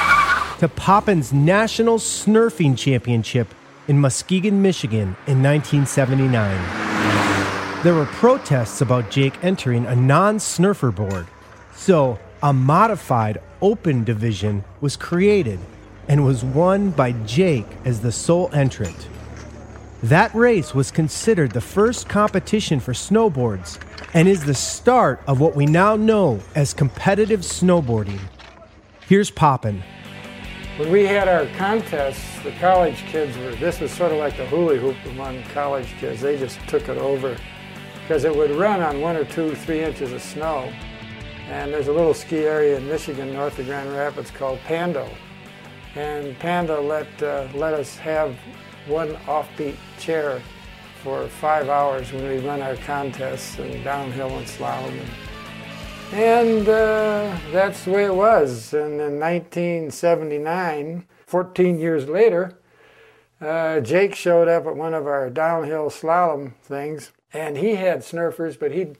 [0.59, 3.55] to Poppen's National Snurfing Championship
[3.87, 7.83] in Muskegon, Michigan in 1979.
[7.85, 11.27] There were protests about Jake entering a non snurfer board,
[11.75, 15.61] so a modified open division was created
[16.09, 19.09] and was won by Jake as the sole entrant.
[20.05, 23.81] That race was considered the first competition for snowboards
[24.12, 28.21] and is the start of what we now know as competitive snowboarding.
[29.09, 29.83] Here's Poppen.
[30.77, 34.45] When we had our contests, the college kids were, this was sort of like the
[34.45, 36.21] hula hoop among college kids.
[36.21, 37.35] They just took it over.
[38.03, 40.71] because it would run on one or two, three inches of snow.
[41.49, 45.09] And there's a little ski area in Michigan, north of Grand Rapids, called Pando.
[45.95, 48.37] And Pando let, uh, let us have
[48.87, 50.42] one offbeat chair
[51.03, 54.99] for five hours when we run our contests and downhill and slalom.
[56.12, 58.73] And uh, that's the way it was.
[58.73, 62.59] And in 1979, 14 years later,
[63.40, 68.59] uh, Jake showed up at one of our downhill slalom things, and he had snurfers,
[68.59, 68.97] but he'd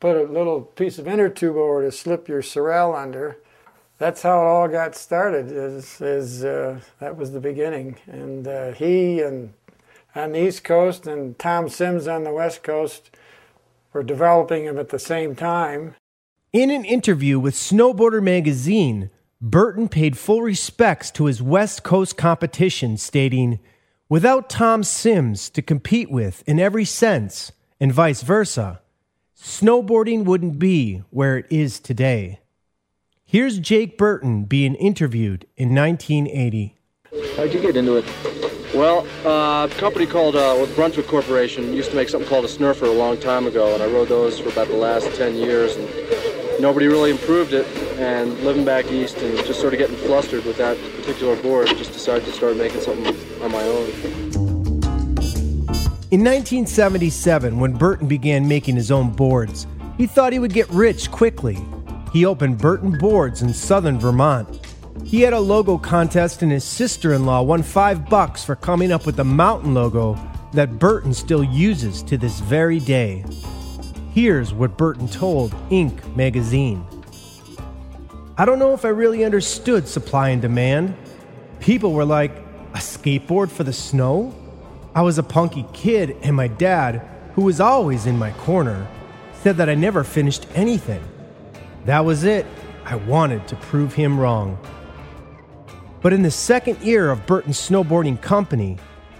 [0.00, 3.38] put a little piece of inner tube over to slip your Sorel under.
[3.98, 5.50] That's how it all got started.
[5.50, 9.52] Is, is uh, that was the beginning, and uh, he and
[10.14, 13.10] on the East Coast and Tom Sims on the West Coast
[13.92, 15.96] were developing them at the same time.
[16.52, 22.96] In an interview with Snowboarder magazine, Burton paid full respects to his West Coast competition,
[22.96, 23.58] stating,
[24.08, 28.80] Without Tom Sims to compete with in every sense, and vice versa,
[29.36, 32.40] snowboarding wouldn't be where it is today.
[33.30, 36.74] Here's Jake Burton being interviewed in 1980.
[37.36, 38.06] How'd you get into it?
[38.74, 42.88] Well, uh, a company called uh, Brunswick Corporation used to make something called a Snurfer
[42.88, 46.58] a long time ago, and I rode those for about the last 10 years, and
[46.58, 47.66] nobody really improved it.
[47.98, 51.92] And living back east and just sort of getting flustered with that particular board, just
[51.92, 53.90] decided to start making something on my own.
[56.10, 59.66] In 1977, when Burton began making his own boards,
[59.98, 61.58] he thought he would get rich quickly.
[62.12, 64.48] He opened Burton Boards in southern Vermont
[65.04, 68.92] he had a logo contest, and his sister in law won five bucks for coming
[68.92, 70.18] up with the mountain logo
[70.52, 73.24] that Burton still uses to this very day.
[74.12, 76.16] Here's what Burton told Inc.
[76.16, 76.84] magazine
[78.36, 80.96] I don't know if I really understood supply and demand.
[81.58, 82.36] People were like,
[82.74, 84.34] a skateboard for the snow?
[84.94, 87.02] I was a punky kid, and my dad,
[87.34, 88.86] who was always in my corner,
[89.42, 91.02] said that I never finished anything.
[91.88, 92.44] That was it.
[92.84, 94.58] I wanted to prove him wrong.
[96.02, 98.76] But in the second year of Burton's snowboarding company,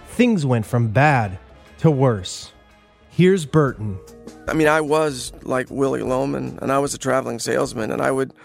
[0.09, 1.39] things went from bad
[1.79, 2.51] to worse.
[3.09, 3.97] Here's Burton.
[4.47, 8.11] I mean, I was like Willy Loman, and I was a traveling salesman, and I
[8.11, 8.35] would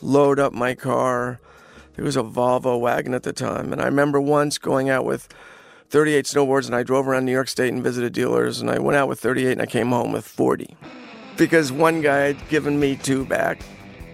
[0.00, 1.40] load up my car.
[1.96, 5.26] It was a Volvo wagon at the time, and I remember once going out with
[5.90, 8.96] 38 snowboards, and I drove around New York State and visited dealers, and I went
[8.96, 10.76] out with 38, and I came home with 40
[11.36, 13.58] because one guy had given me two back.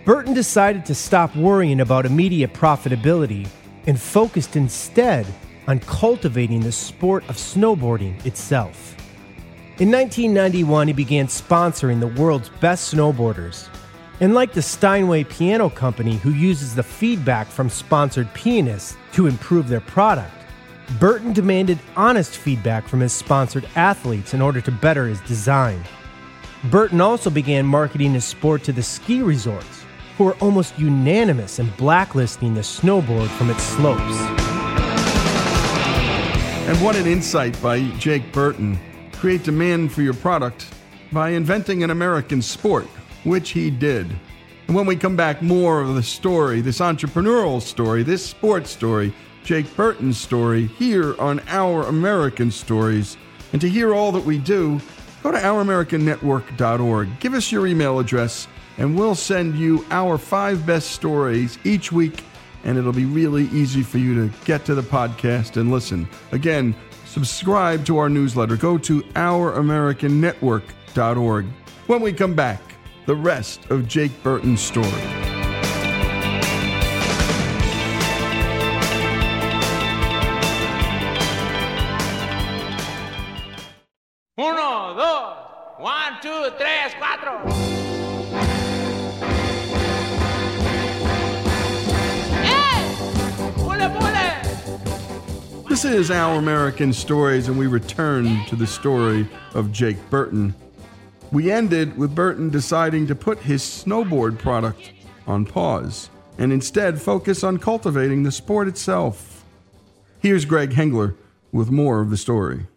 [0.04, 3.46] Burton decided to stop worrying about immediate profitability
[3.86, 5.26] and focused instead
[5.66, 8.96] on cultivating the sport of snowboarding itself.
[9.78, 13.68] In 1991, he began sponsoring the world's best snowboarders.
[14.20, 19.68] And like the Steinway Piano Company, who uses the feedback from sponsored pianists to improve
[19.68, 20.32] their product,
[20.98, 25.84] Burton demanded honest feedback from his sponsored athletes in order to better his design.
[26.64, 29.84] Burton also began marketing his sport to the ski resorts,
[30.16, 34.18] who were almost unanimous in blacklisting the snowboard from its slopes.
[36.68, 38.78] And what an insight by Jake Burton.
[39.12, 40.66] Create demand for your product
[41.12, 42.86] by inventing an American sport,
[43.24, 44.06] which he did.
[44.66, 49.14] And when we come back, more of the story, this entrepreneurial story, this sports story,
[49.44, 53.16] Jake Burton's story, here on Our American Stories.
[53.52, 54.80] And to hear all that we do,
[55.30, 57.20] go to ouramericannetwork.org.
[57.20, 62.22] Give us your email address and we'll send you our five best stories each week,
[62.64, 66.08] and it'll be really easy for you to get to the podcast and listen.
[66.30, 68.56] Again, subscribe to our newsletter.
[68.56, 71.46] Go to ouramericannetwork.org.
[71.88, 72.62] When we come back,
[73.06, 75.27] the rest of Jake Burton's story.
[84.40, 85.36] Uno, dos,
[85.78, 87.42] one, two, tres, cuatro.
[95.68, 100.54] This is Our American Stories, and we return to the story of Jake Burton.
[101.32, 104.92] We ended with Burton deciding to put his snowboard product
[105.26, 109.44] on pause and instead focus on cultivating the sport itself.
[110.20, 111.16] Here's Greg Hengler
[111.50, 112.68] with more of the story.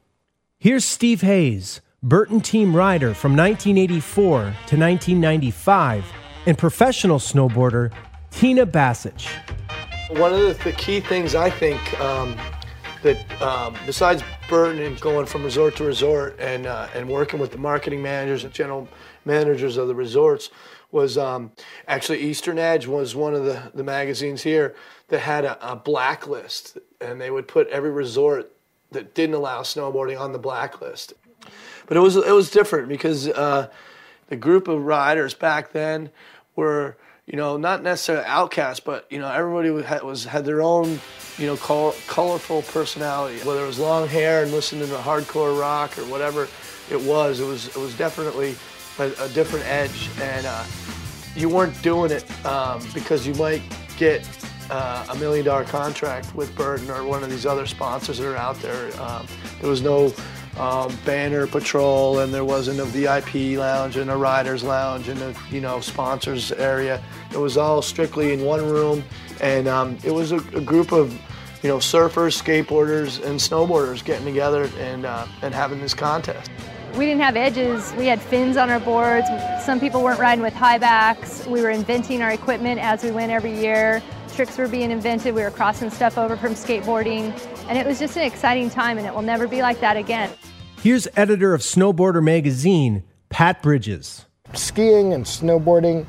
[0.62, 6.06] Here's Steve Hayes, Burton team rider from 1984 to 1995,
[6.45, 7.91] and professional snowboarder
[8.30, 9.28] Tina Basich.
[10.19, 12.38] One of the, the key things I think um,
[13.02, 17.52] that um, besides Burton and going from resort to resort and uh, and working with
[17.52, 18.88] the marketing managers and general
[19.26, 20.52] managers of the resorts
[20.91, 21.54] was um,
[21.88, 24.76] actually Eastern Edge was one of the, the magazines here
[25.08, 28.54] that had a, a blacklist and they would put every resort
[28.92, 31.14] that didn't allow snowboarding on the blacklist.
[31.88, 33.70] But it was it was different because uh,
[34.28, 36.10] the group of riders back then
[36.56, 41.00] were you know not necessarily outcasts, but you know everybody had, was had their own
[41.38, 43.40] you know col- colorful personality.
[43.40, 46.48] Whether it was long hair and listening to hardcore rock or whatever
[46.90, 48.56] it was, it was it was definitely
[49.00, 50.64] a, a different edge, and uh,
[51.36, 53.62] you weren't doing it um, because you might
[53.98, 54.26] get
[54.72, 58.38] uh, a million dollar contract with Burton or one of these other sponsors that are
[58.38, 58.90] out there.
[59.02, 59.28] Um,
[59.60, 60.14] there was no
[60.58, 65.36] um, banner patrol, and there wasn't a VIP lounge and a riders lounge and a
[65.52, 67.04] you know sponsors area.
[67.32, 69.04] It was all strictly in one room,
[69.42, 71.14] and um, it was a, a, group of
[71.64, 76.50] you know surfers, skateboarders, and snowboarders getting together and uh, and having this contest.
[76.98, 77.94] We didn't have edges.
[77.98, 79.28] We had fins on our boards.
[79.64, 81.46] Some people weren't riding with high backs.
[81.48, 84.04] We were inventing our equipment as we went every year.
[84.36, 85.36] Tricks were being invented.
[85.36, 87.32] We were crossing stuff over from skateboarding.
[87.67, 90.30] And it was just an exciting time, and it will never be like that again.
[90.82, 94.26] Here's editor of Snowboarder magazine, Pat Bridges.
[94.54, 96.06] Skiing and snowboarding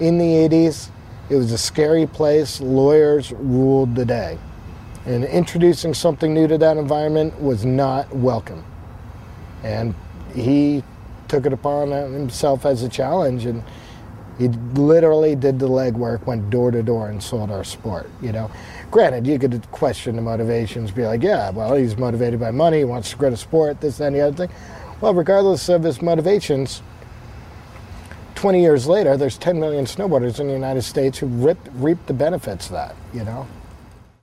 [0.00, 0.90] in the 80s,
[1.30, 2.60] it was a scary place.
[2.60, 4.38] Lawyers ruled the day.
[5.06, 8.64] And introducing something new to that environment was not welcome.
[9.62, 9.94] And
[10.34, 10.82] he
[11.28, 13.62] took it upon himself as a challenge and
[14.38, 18.50] he literally did the legwork, went door to door and sold our sport, you know.
[18.90, 22.84] Granted, you could question the motivations, be like, yeah, well, he's motivated by money, he
[22.84, 24.56] wants to grow the sport, this, that, and the other thing.
[25.00, 26.82] Well, regardless of his motivations,
[28.36, 32.14] 20 years later, there's 10 million snowboarders in the United States who ripped, reaped the
[32.14, 33.46] benefits of that, you know.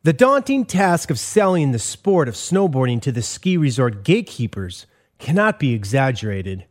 [0.03, 4.85] The daunting task of selling the sport of snowboarding to the ski resort gatekeepers
[5.19, 6.65] cannot be exaggerated.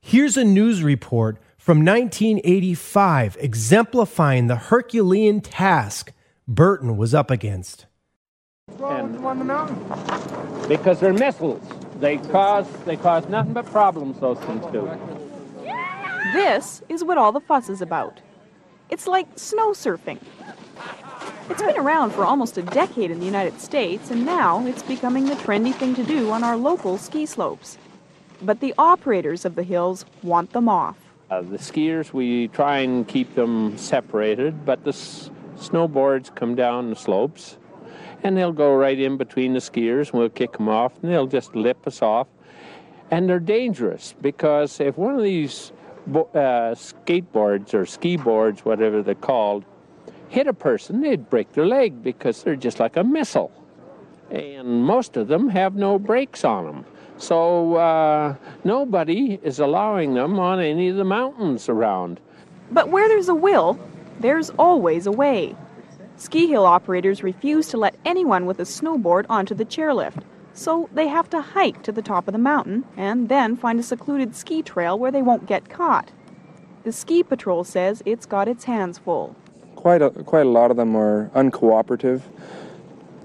[0.00, 6.14] Here's a news report from 1985 exemplifying the Herculean task
[6.48, 7.84] Burton was up against.
[10.66, 11.62] Because they're missiles.
[12.00, 14.90] They cause they cause nothing but problems, those things do.
[16.32, 18.18] This is what all the fuss is about.
[18.88, 20.20] It's like snow surfing.
[21.50, 25.26] It's been around for almost a decade in the United States, and now it's becoming
[25.26, 27.76] the trendy thing to do on our local ski slopes.
[28.40, 30.96] But the operators of the hills want them off.
[31.30, 36.88] Uh, the skiers, we try and keep them separated, but the s- snowboards come down
[36.88, 37.58] the slopes
[38.22, 41.26] and they'll go right in between the skiers and we'll kick them off and they'll
[41.26, 42.26] just lip us off.
[43.10, 45.70] And they're dangerous because if one of these
[46.06, 49.66] bo- uh, skateboards or ski boards, whatever they're called,
[50.30, 53.52] hit a person, they'd break their leg because they're just like a missile.
[54.30, 56.84] And most of them have no brakes on them.
[57.18, 62.20] So uh, nobody is allowing them on any of the mountains around.
[62.70, 63.78] But where there's a will,
[64.20, 65.56] there's always a way.
[66.16, 71.06] Ski hill operators refuse to let anyone with a snowboard onto the chairlift, so they
[71.06, 74.62] have to hike to the top of the mountain and then find a secluded ski
[74.62, 76.10] trail where they won't get caught.
[76.84, 79.36] The ski patrol says it's got its hands full.
[79.76, 82.22] Quite a, quite a lot of them are uncooperative,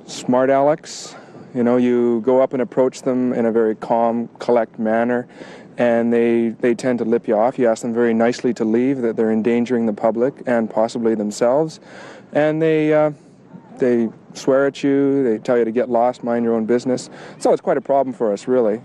[0.06, 1.16] smart Alex.
[1.54, 5.28] You know, you go up and approach them in a very calm, collect manner,
[5.78, 7.60] and they, they tend to lip you off.
[7.60, 11.80] You ask them very nicely to leave, that they're endangering the public and possibly themselves,
[12.32, 13.12] and they uh,
[13.78, 15.24] they swear at you.
[15.24, 17.10] They tell you to get lost, mind your own business.
[17.40, 18.82] So it's quite a problem for us, really.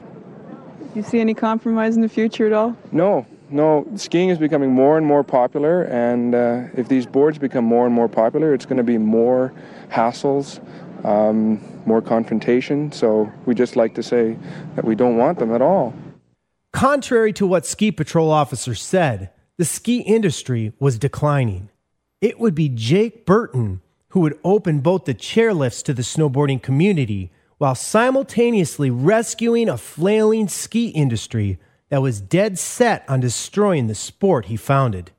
[0.94, 2.76] You see any compromise in the future at all?
[2.92, 3.86] No, no.
[3.96, 7.94] Skiing is becoming more and more popular, and uh, if these boards become more and
[7.94, 9.52] more popular, it's going to be more
[9.90, 10.60] hassles,
[11.04, 12.92] um, more confrontation.
[12.92, 14.36] So we just like to say
[14.76, 15.94] that we don't want them at all.
[16.72, 21.70] Contrary to what ski patrol officers said, the ski industry was declining.
[22.20, 23.80] It would be Jake Burton
[24.10, 30.48] who would open both the chairlifts to the snowboarding community while simultaneously rescuing a flailing
[30.48, 31.58] ski industry
[31.88, 35.10] that was dead set on destroying the sport he founded.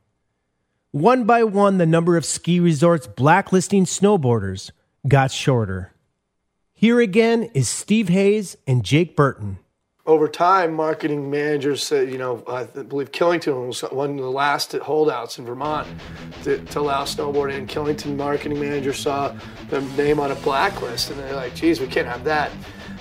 [0.92, 4.72] One by one, the number of ski resorts blacklisting snowboarders
[5.08, 5.93] got shorter.
[6.74, 9.60] Here again is Steve Hayes and Jake Burton.
[10.06, 14.72] Over time, marketing managers said, you know, I believe Killington was one of the last
[14.72, 15.88] holdouts in Vermont
[16.43, 17.58] to, to allow snowboarding.
[17.58, 19.36] And Killington marketing manager saw
[19.70, 22.52] the name on a blacklist, and they're like, geez, we can't have that.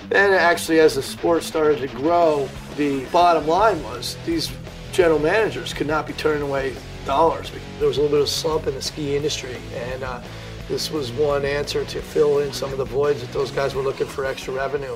[0.09, 4.51] Then, actually, as the sport started to grow, the bottom line was these
[4.91, 6.75] general managers could not be turning away
[7.05, 7.51] dollars.
[7.79, 10.21] There was a little bit of slump in the ski industry, and uh,
[10.69, 13.81] this was one answer to fill in some of the voids that those guys were
[13.81, 14.95] looking for extra revenue.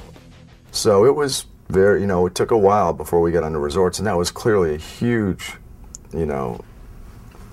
[0.72, 3.98] So it was very, you know, it took a while before we got onto resorts,
[3.98, 5.54] and that was clearly a huge,
[6.14, 6.64] you know,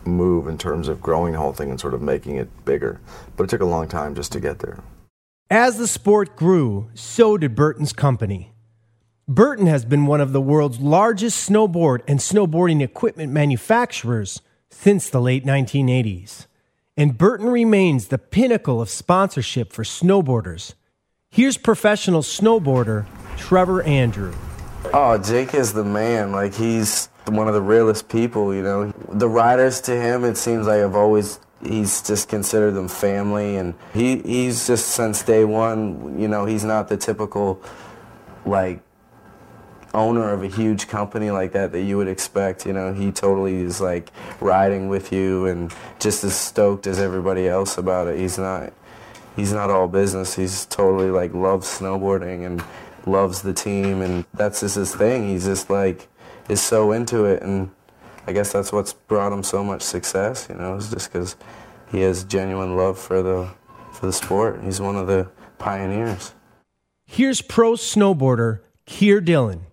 [0.05, 3.01] move in terms of growing the whole thing and sort of making it bigger.
[3.37, 4.83] But it took a long time just to get there.
[5.51, 8.53] As the sport grew, so did Burton's company.
[9.27, 15.21] Burton has been one of the world's largest snowboard and snowboarding equipment manufacturers since the
[15.21, 16.47] late 1980s.
[16.97, 20.75] And Burton remains the pinnacle of sponsorship for snowboarders.
[21.31, 24.35] Here's professional snowboarder Trevor Andrew.
[24.93, 26.33] Oh, Jake is the man.
[26.33, 28.93] Like, he's one of the realest people, you know.
[29.09, 33.75] The riders to him, it seems like I've always he's just considered them family and
[33.93, 37.61] he he's just since day one you know he's not the typical
[38.47, 38.81] like
[39.93, 43.57] owner of a huge company like that that you would expect you know he totally
[43.57, 44.11] is like
[44.41, 48.73] riding with you and just as stoked as everybody else about it he's not
[49.35, 52.63] he's not all business he's totally like loves snowboarding and
[53.05, 56.07] loves the team and that's just his thing he's just like
[56.49, 57.71] is so into it and
[58.27, 60.47] I guess that's what's brought him so much success.
[60.49, 61.37] You know, is just because
[61.91, 63.51] he has genuine love for the
[63.93, 64.61] for the sport.
[64.63, 65.29] He's one of the
[65.59, 66.33] pioneers.
[67.07, 69.67] Here's pro snowboarder Keir Dillon.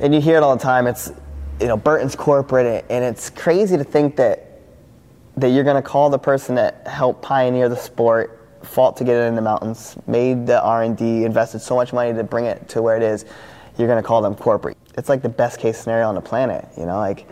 [0.00, 0.86] And you hear it all the time.
[0.86, 1.10] It's
[1.60, 4.48] you know Burton's corporate, and it's crazy to think that
[5.36, 9.16] that you're going to call the person that helped pioneer the sport, fought to get
[9.16, 12.82] it in the mountains, made the R&D, invested so much money to bring it to
[12.82, 13.24] where it is.
[13.76, 14.76] You're going to call them corporate.
[14.96, 16.66] It's like the best case scenario on the planet.
[16.76, 17.28] You know, like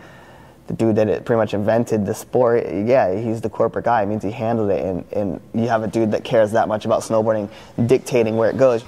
[0.67, 4.03] the dude that it pretty much invented the sport, yeah, he's the corporate guy.
[4.03, 6.85] It means he handled it, and, and you have a dude that cares that much
[6.85, 7.49] about snowboarding
[7.87, 8.83] dictating where it goes.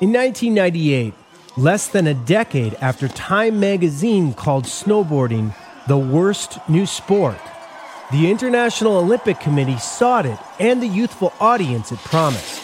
[0.00, 1.14] In 1998,
[1.56, 5.54] less than a decade after Time magazine called snowboarding
[5.86, 7.38] the worst new sport,
[8.10, 12.60] the International Olympic Committee sought it and the youthful audience it promised.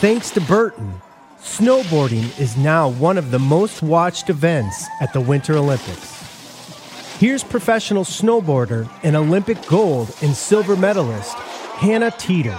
[0.00, 1.00] Thanks to Burton,
[1.38, 6.16] snowboarding is now one of the most watched events at the Winter Olympics.
[7.18, 11.34] Here's professional snowboarder and Olympic gold and silver medalist
[11.78, 12.58] Hannah Teter.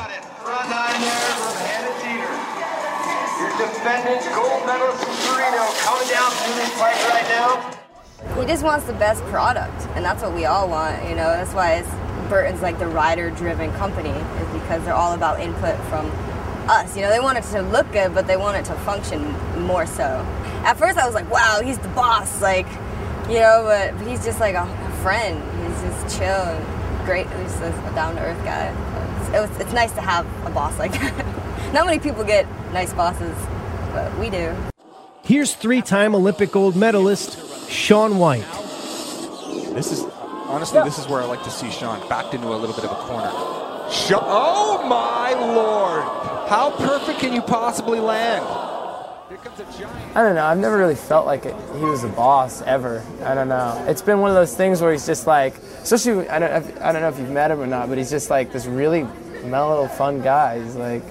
[8.39, 11.03] He just wants the best product, and that's what we all want.
[11.03, 11.81] You know, that's why
[12.27, 16.11] Burton's like the rider-driven company, is because they're all about input from
[16.69, 16.95] us.
[16.97, 19.23] You know, they want it to look good, but they want it to function
[19.61, 20.03] more so.
[20.65, 22.67] At first, I was like, "Wow, he's the boss!" Like
[23.29, 24.65] you know, but he's just like a,
[25.01, 25.41] friend.
[25.63, 27.27] He's just chill and great.
[27.27, 28.73] He's just a down to earth guy.
[29.21, 31.73] It's, it was, it's nice to have a boss like that.
[31.73, 33.37] Not many people get nice bosses,
[33.97, 34.53] but we do.
[35.23, 38.45] Here's three time Olympic gold medalist Shaun White.
[39.73, 40.03] This is
[40.45, 42.91] honestly, this is where I like to see Sean backed into a little bit of
[42.91, 43.31] a corner.
[43.91, 46.03] Shaun, oh my lord!
[46.47, 48.45] How perfect can you possibly land?
[50.15, 50.45] I don't know.
[50.45, 53.03] I've never really felt like it, he was a boss ever.
[53.23, 53.83] I don't know.
[53.87, 57.01] It's been one of those things where he's just like, especially I don't I don't
[57.01, 59.07] know if you've met him or not, but he's just like this really
[59.43, 60.61] mellow, fun guy.
[60.61, 61.03] He's like,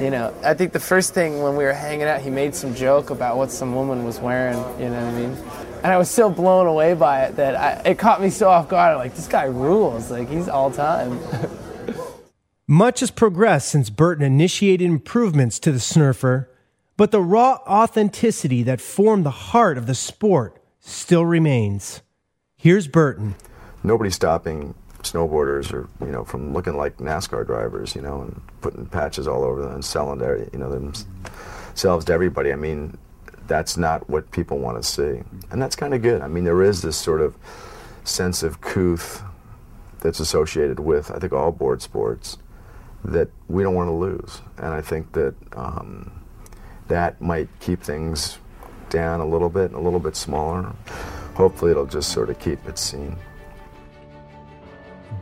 [0.00, 2.74] you know, I think the first thing when we were hanging out, he made some
[2.74, 4.58] joke about what some woman was wearing.
[4.80, 5.36] You know what I mean?
[5.82, 8.68] And I was so blown away by it that I, it caught me so off
[8.68, 8.92] guard.
[8.92, 10.10] I'm like, this guy rules.
[10.10, 11.18] Like he's all time.
[12.68, 16.48] Much has progressed since Burton initiated improvements to the Snurfer
[16.96, 22.00] but the raw authenticity that formed the heart of the sport still remains.
[22.56, 23.34] Here's Burton.
[23.84, 24.74] Nobody's stopping
[25.12, 29.44] snowboarders or you know from looking like NASCAR drivers, you know, and putting patches all
[29.44, 32.52] over them and selling their you know themselves to everybody.
[32.52, 32.98] I mean,
[33.46, 36.22] that's not what people want to see, and that's kind of good.
[36.22, 37.36] I mean, there is this sort of
[38.04, 39.22] sense of couth
[40.00, 42.38] that's associated with I think all board sports
[43.04, 45.34] that we don't want to lose, and I think that.
[45.52, 46.12] Um,
[46.88, 48.38] that might keep things
[48.90, 50.74] down a little bit, a little bit smaller.
[51.34, 53.16] Hopefully, it'll just sort of keep it seen.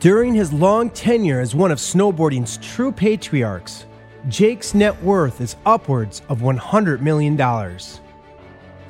[0.05, 3.87] During his long tenure as one of snowboarding's true patriarchs,
[4.29, 7.39] Jake's net worth is upwards of $100 million.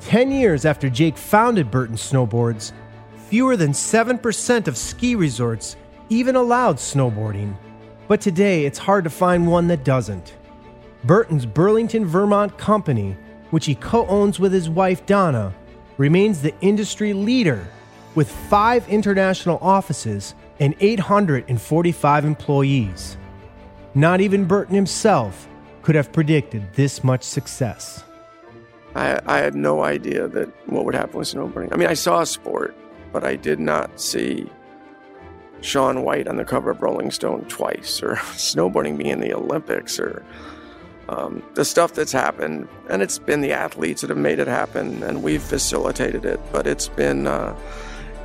[0.01, 2.73] Ten years after Jake founded Burton Snowboards,
[3.29, 5.77] fewer than 7% of ski resorts
[6.09, 7.55] even allowed snowboarding.
[8.09, 10.35] But today, it's hard to find one that doesn't.
[11.05, 13.15] Burton's Burlington, Vermont company,
[13.51, 15.55] which he co owns with his wife Donna,
[15.95, 17.65] remains the industry leader
[18.15, 23.17] with five international offices and 845 employees.
[23.93, 25.47] Not even Burton himself
[25.81, 28.03] could have predicted this much success.
[28.95, 31.73] I, I had no idea that what would happen with snowboarding.
[31.73, 32.75] I mean, I saw sport,
[33.11, 34.49] but I did not see
[35.61, 39.99] Shaun White on the cover of Rolling Stone twice, or snowboarding being in the Olympics,
[39.99, 40.23] or
[41.09, 45.03] um, the stuff that's happened, and it's been the athletes that have made it happen,
[45.03, 47.55] and we've facilitated it, but it's been uh,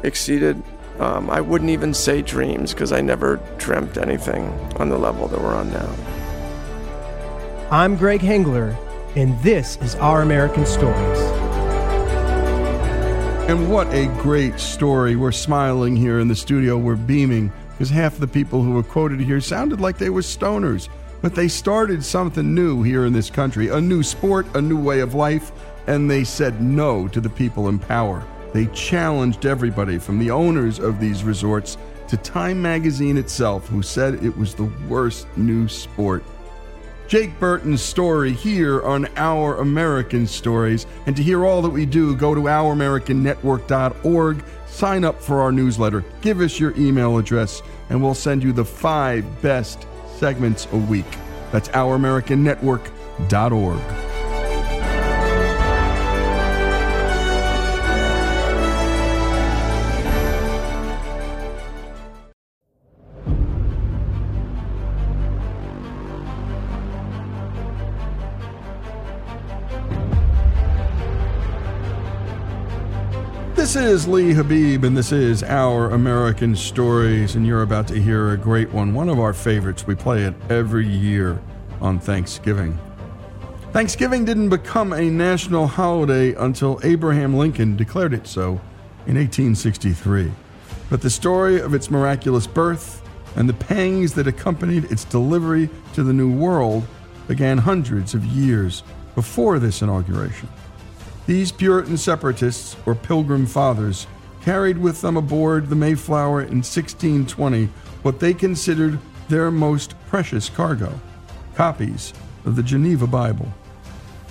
[0.03, 0.63] exceeded.
[1.01, 5.41] Um, I wouldn't even say dreams because I never dreamt anything on the level that
[5.41, 5.95] we're on now.
[7.71, 8.77] I'm Greg Hengler,
[9.17, 11.19] and this is Our American Stories.
[13.49, 15.17] And what a great story.
[15.17, 16.77] We're smiling here in the studio.
[16.77, 20.91] We're beaming because half the people who were quoted here sounded like they were stoners.
[21.23, 25.01] But they started something new here in this country a new sport, a new way
[25.01, 25.51] of life,
[25.87, 28.23] and they said no to the people in power.
[28.53, 31.79] They challenged everybody from the owners of these resorts
[32.09, 36.25] to Time magazine itself, who said it was the worst new sport.
[37.11, 40.87] Jake Burton's story here on Our American Stories.
[41.07, 46.05] And to hear all that we do, go to ouramericannetwork.org, sign up for our newsletter,
[46.21, 49.89] give us your email address, and we'll send you the five best
[50.19, 51.05] segments a week.
[51.51, 54.10] That's ouramericannetwork.org.
[73.71, 78.33] This is Lee Habib, and this is Our American Stories, and you're about to hear
[78.33, 79.87] a great one, one of our favorites.
[79.87, 81.41] We play it every year
[81.81, 82.77] on Thanksgiving.
[83.71, 88.61] Thanksgiving didn't become a national holiday until Abraham Lincoln declared it so
[89.07, 90.33] in 1863.
[90.91, 96.03] But the story of its miraculous birth and the pangs that accompanied its delivery to
[96.03, 96.85] the New World
[97.29, 98.83] began hundreds of years
[99.15, 100.49] before this inauguration.
[101.31, 104.09] These Puritan separatists, or Pilgrim Fathers,
[104.43, 107.67] carried with them aboard the Mayflower in 1620
[108.03, 110.93] what they considered their most precious cargo
[111.55, 112.13] copies
[112.45, 113.47] of the Geneva Bible.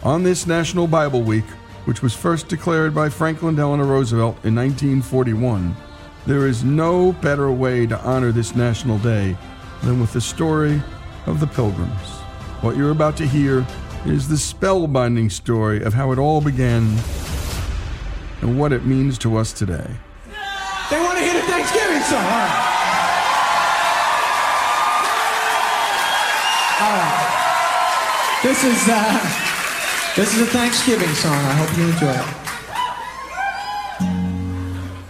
[0.04, 1.46] On this National Bible Week,
[1.86, 5.74] which was first declared by Franklin Delano Roosevelt in 1941,
[6.26, 9.38] there is no better way to honor this national day
[9.84, 10.82] than with the story
[11.28, 12.10] of the Pilgrims.
[12.60, 13.66] What you're about to hear
[14.06, 16.98] is the spellbinding story of how it all began
[18.42, 19.90] and what it means to us today.
[20.90, 22.24] They want to hear the Thanksgiving song.
[22.24, 22.66] All right.
[26.82, 28.40] All right.
[28.42, 29.20] This is uh,
[30.16, 31.34] this is a Thanksgiving song.
[31.34, 32.26] I hope you enjoy it.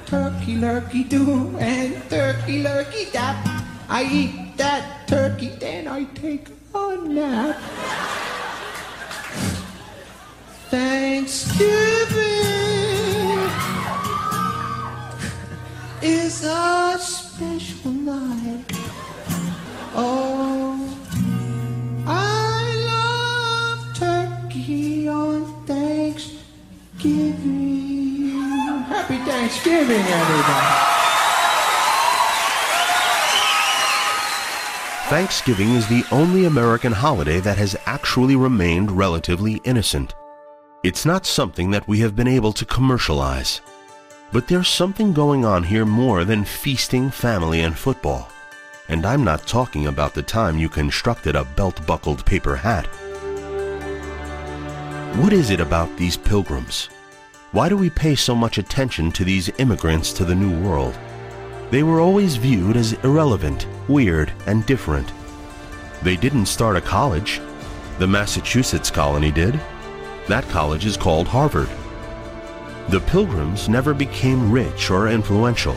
[0.08, 3.38] Turkey lurkey do and turkey lurkey dap.
[3.88, 7.58] I eat that turkey, then I take a nap.
[10.70, 11.70] Thanksgiving
[16.04, 18.66] is a special night.
[19.96, 20.96] Oh,
[22.06, 26.38] I love turkey on Thanksgiving.
[28.86, 30.76] Happy Thanksgiving, everybody.
[35.10, 40.14] Thanksgiving is the only American holiday that has actually remained relatively innocent.
[40.82, 43.60] It's not something that we have been able to commercialize.
[44.32, 48.30] But there's something going on here more than feasting, family, and football.
[48.88, 52.86] And I'm not talking about the time you constructed a belt-buckled paper hat.
[55.18, 56.86] What is it about these pilgrims?
[57.52, 60.98] Why do we pay so much attention to these immigrants to the New World?
[61.72, 65.12] They were always viewed as irrelevant, weird, and different.
[66.04, 67.42] They didn't start a college.
[67.98, 69.60] The Massachusetts colony did.
[70.30, 71.70] That college is called Harvard.
[72.90, 75.76] The Pilgrims never became rich or influential.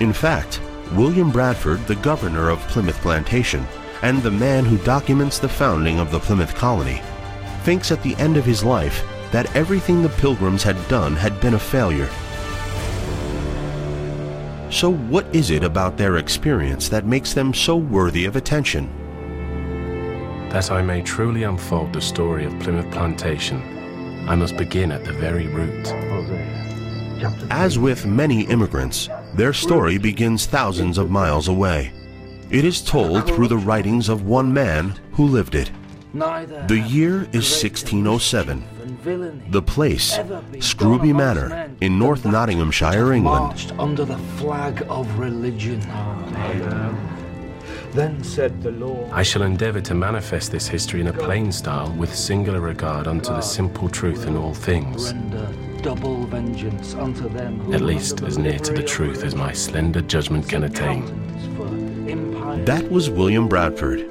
[0.00, 3.66] In fact, William Bradford, the governor of Plymouth Plantation,
[4.00, 7.02] and the man who documents the founding of the Plymouth colony,
[7.62, 11.52] thinks at the end of his life that everything the Pilgrims had done had been
[11.52, 12.08] a failure.
[14.70, 18.99] So what is it about their experience that makes them so worthy of attention?
[20.50, 23.62] That I may truly unfold the story of Plymouth Plantation,
[24.28, 25.86] I must begin at the very root.
[27.50, 31.92] As with many immigrants, their story begins thousands of miles away.
[32.50, 35.70] It is told through the writings of one man who lived it.
[36.14, 38.64] The year is 1607.
[39.50, 40.18] The place,
[40.58, 43.46] Scrooby Manor, in North Nottinghamshire, England.
[43.46, 45.80] marched under the flag of religion.
[47.92, 49.10] Then said the Lord.
[49.10, 53.30] I shall endeavour to manifest this history in a plain style with singular regard unto
[53.30, 55.12] the simple truth in all things,
[55.82, 60.02] double vengeance unto them who at least as near to the truth as my slender
[60.02, 61.04] judgment can attain.
[62.64, 64.06] That was William Bradford.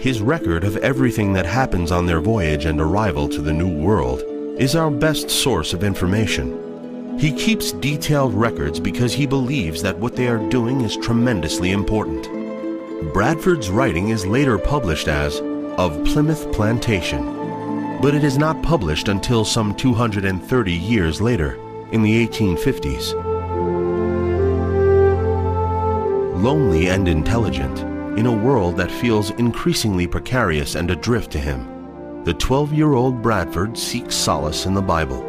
[0.00, 4.24] His record of everything that happens on their voyage and arrival to the New World
[4.58, 7.18] is our best source of information.
[7.18, 12.39] He keeps detailed records because he believes that what they are doing is tremendously important.
[13.02, 15.40] Bradford's writing is later published as
[15.78, 17.98] Of Plymouth Plantation.
[18.02, 21.58] but it is not published until some 230 years later,
[21.92, 23.14] in the 1850s.
[26.42, 27.80] Lonely and intelligent,
[28.18, 33.22] in a world that feels increasingly precarious and adrift to him, the 12 year old
[33.22, 35.22] Bradford seeks solace in the Bible.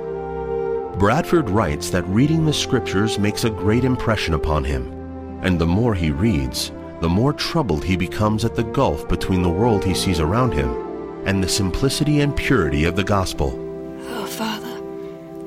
[0.97, 4.91] Bradford writes that reading the scriptures makes a great impression upon him,
[5.41, 6.71] and the more he reads,
[7.01, 10.69] the more troubled he becomes at the gulf between the world he sees around him
[11.25, 13.49] and the simplicity and purity of the gospel.
[14.19, 14.75] Our Father,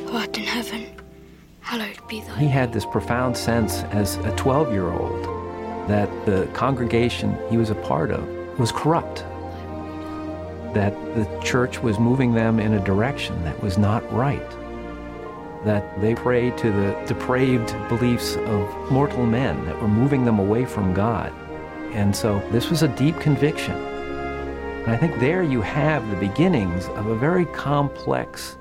[0.05, 0.87] who art in heaven,
[1.61, 5.25] hallowed be thy He had this profound sense as a 12 year old
[5.89, 8.27] that the congregation he was a part of
[8.59, 9.19] was corrupt,
[10.75, 14.51] that the church was moving them in a direction that was not right,
[15.65, 20.65] that they prayed to the depraved beliefs of mortal men that were moving them away
[20.65, 21.33] from God.
[21.95, 23.74] And so this was a deep conviction.
[23.74, 28.57] And I think there you have the beginnings of a very complex,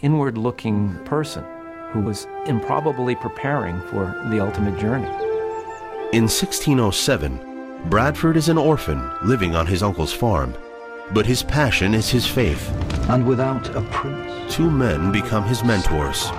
[0.00, 1.44] inward looking person
[1.90, 5.08] who was improbably preparing for the ultimate journey.
[6.12, 10.54] In 1607, Bradford is an orphan living on his uncle's farm,
[11.12, 12.70] but his passion is his faith.
[13.08, 16.30] And without a prince, Two men become his mentors.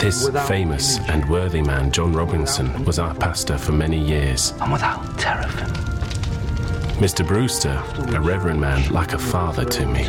[0.00, 4.54] This famous and worthy man, John Robinson, was our pastor for many years.
[4.60, 5.70] and without teraphim,
[6.98, 7.26] Mr.
[7.26, 7.82] Brewster,
[8.16, 10.08] a reverend man like a father to me,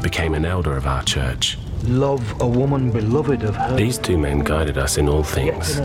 [0.00, 1.58] became an elder of our church.
[1.84, 3.76] love a woman beloved of her.
[3.76, 5.78] These two men guided us in all things.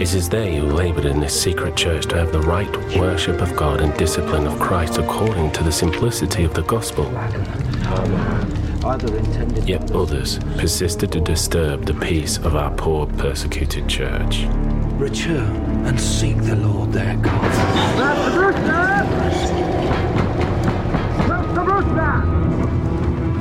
[0.00, 3.54] It is they who labored in this secret church to have the right worship of
[3.54, 7.04] God and discipline of Christ according to the simplicity of the gospel.
[8.86, 14.44] Either intended Yet others persisted to disturb the peace of our poor persecuted church.
[14.96, 18.36] return and seek the Lord their God.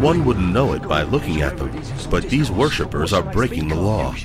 [0.02, 1.72] One wouldn't know it by looking at them,
[2.10, 4.16] but these worshippers are breaking the law.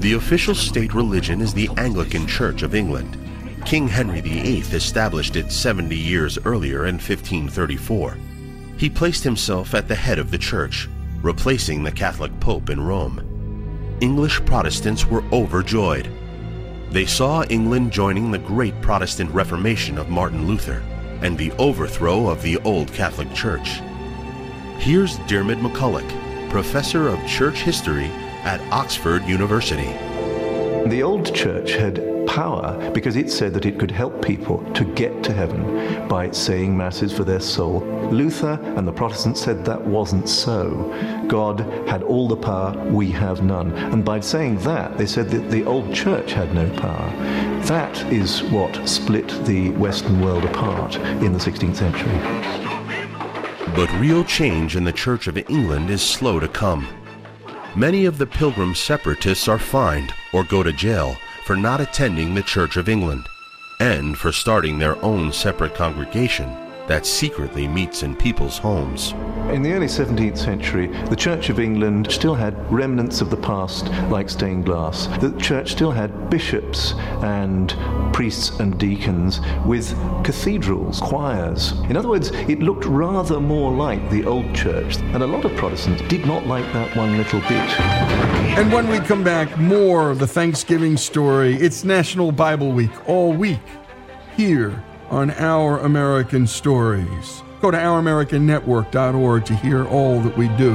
[0.00, 3.16] The official state religion is the Anglican Church of England.
[3.64, 8.16] King Henry VIII established it 70 years earlier in 1534.
[8.82, 10.88] He placed himself at the head of the church,
[11.22, 13.96] replacing the Catholic Pope in Rome.
[14.00, 16.08] English Protestants were overjoyed.
[16.90, 20.82] They saw England joining the great Protestant Reformation of Martin Luther
[21.22, 23.80] and the overthrow of the old Catholic Church.
[24.78, 28.06] Here's Diarmaid MacCulloch, professor of church history
[28.42, 29.92] at Oxford University.
[30.88, 35.22] The old church had power because it said that it could help people to get
[35.22, 37.80] to heaven by saying masses for their soul.
[38.10, 40.70] Luther and the Protestants said that wasn't so.
[41.28, 43.72] God had all the power, we have none.
[43.92, 47.10] And by saying that, they said that the old church had no power.
[47.66, 52.18] That is what split the Western world apart in the 16th century.
[53.76, 56.88] But real change in the Church of England is slow to come.
[57.76, 61.14] Many of the Pilgrim separatists are fined or go to jail
[61.44, 63.28] for not attending the Church of England
[63.80, 69.12] and for starting their own separate congregation that secretly meets in people's homes.
[69.50, 73.88] In the early 17th century, the Church of England still had remnants of the past,
[74.08, 75.06] like stained glass.
[75.20, 77.74] The church still had bishops and
[78.12, 81.72] priests and deacons with cathedrals, choirs.
[81.88, 85.54] In other words, it looked rather more like the old church, and a lot of
[85.56, 87.80] Protestants did not like that one little bit.
[88.58, 91.54] And when we come back, more of the Thanksgiving story.
[91.56, 93.60] It's National Bible Week all week
[94.36, 94.82] here
[95.12, 97.42] on Our American Stories.
[97.60, 100.74] Go to ouramericannetwork.org to hear all that we do.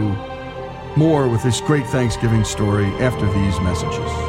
[0.96, 4.27] More with this great Thanksgiving story after these messages.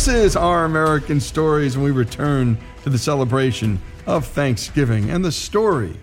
[0.00, 5.30] This is Our American Stories, and we return to the celebration of Thanksgiving and the
[5.30, 5.94] story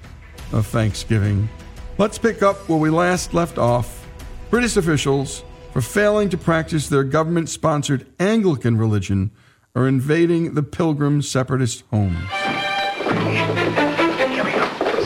[0.52, 1.50] of Thanksgiving.
[1.98, 4.08] Let's pick up where we last left off.
[4.52, 5.44] British officials,
[5.74, 9.32] for failing to practice their government sponsored Anglican religion,
[9.76, 12.20] are invading the Pilgrim separatist homes.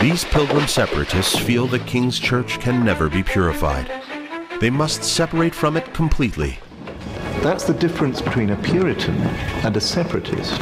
[0.01, 3.89] These Pilgrim separatists feel the King's Church can never be purified.
[4.59, 6.59] They must separate from it completely.
[7.41, 9.15] That's the difference between a Puritan
[9.63, 10.61] and a separatist.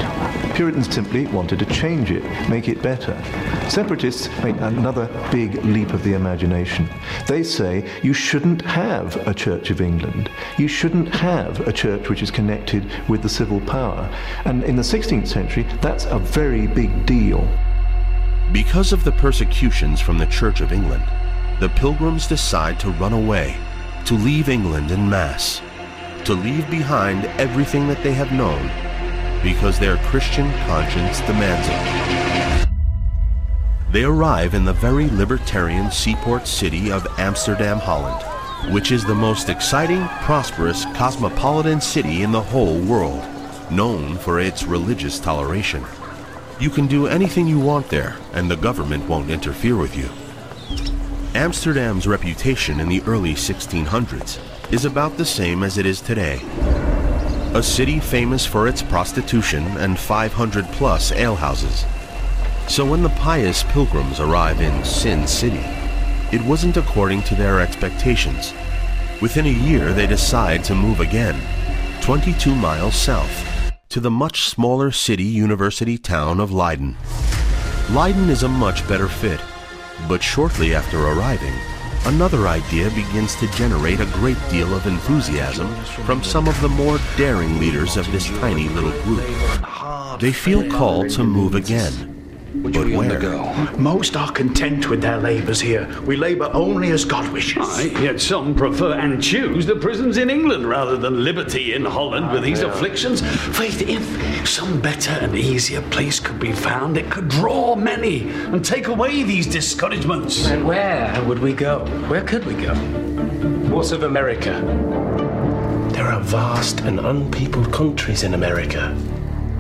[0.55, 3.21] Puritans simply wanted to change it, make it better.
[3.69, 6.89] Separatists make another big leap of the imagination.
[7.27, 10.29] They say you shouldn't have a Church of England.
[10.57, 14.09] You shouldn't have a church which is connected with the civil power.
[14.45, 17.45] And in the 16th century, that's a very big deal.
[18.53, 21.03] Because of the persecutions from the Church of England,
[21.59, 23.57] the pilgrims decide to run away,
[24.05, 25.61] to leave England in mass,
[26.25, 28.69] to leave behind everything that they have known,
[29.41, 32.67] because their Christian conscience demands it.
[33.91, 38.23] They arrive in the very libertarian seaport city of Amsterdam, Holland,
[38.73, 43.25] which is the most exciting, prosperous, cosmopolitan city in the whole world,
[43.71, 45.83] known for its religious toleration.
[46.59, 50.09] You can do anything you want there, and the government won't interfere with you.
[51.33, 54.39] Amsterdam's reputation in the early 1600s
[54.71, 56.39] is about the same as it is today.
[57.55, 61.85] A city famous for its prostitution and 500 plus alehouses.
[62.67, 65.63] So when the pious pilgrims arrive in Sin City,
[66.31, 68.53] it wasn't according to their expectations.
[69.21, 71.41] Within a year, they decide to move again,
[72.01, 73.45] 22 miles south,
[73.89, 76.95] to the much smaller city university town of Leiden.
[77.89, 79.41] Leiden is a much better fit,
[80.07, 81.55] but shortly after arriving,
[82.05, 85.73] another idea begins to generate a great deal of enthusiasm
[86.05, 89.25] from some of the more daring leaders of this tiny little group.
[90.19, 92.08] They feel called to move again.
[92.55, 93.19] Would you But be where?
[93.19, 93.53] go?
[93.77, 95.87] Most are content with their labours here.
[96.05, 97.67] We labour only as God wishes.
[97.77, 102.31] Aye, yet some prefer and choose the prisons in England rather than liberty in Holland
[102.31, 102.73] with these ah, Yeah.
[102.73, 103.21] afflictions.
[103.55, 108.65] Faith, if some better and easier place could be found, it could draw many and
[108.65, 110.47] take away these discouragements.
[110.47, 111.85] And where would we go?
[112.07, 112.73] Where could we go?
[113.73, 114.53] What of America?
[115.93, 118.95] There are vast and unpeopled countries in America,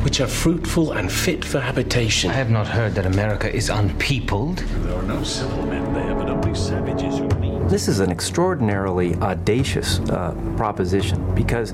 [0.03, 2.29] which are fruitful and fit for habitation.
[2.29, 4.57] I have not heard that America is unpeopled.
[4.57, 7.67] There are no civil men there, but only savages who mean.
[7.67, 11.73] This is an extraordinarily audacious uh, proposition because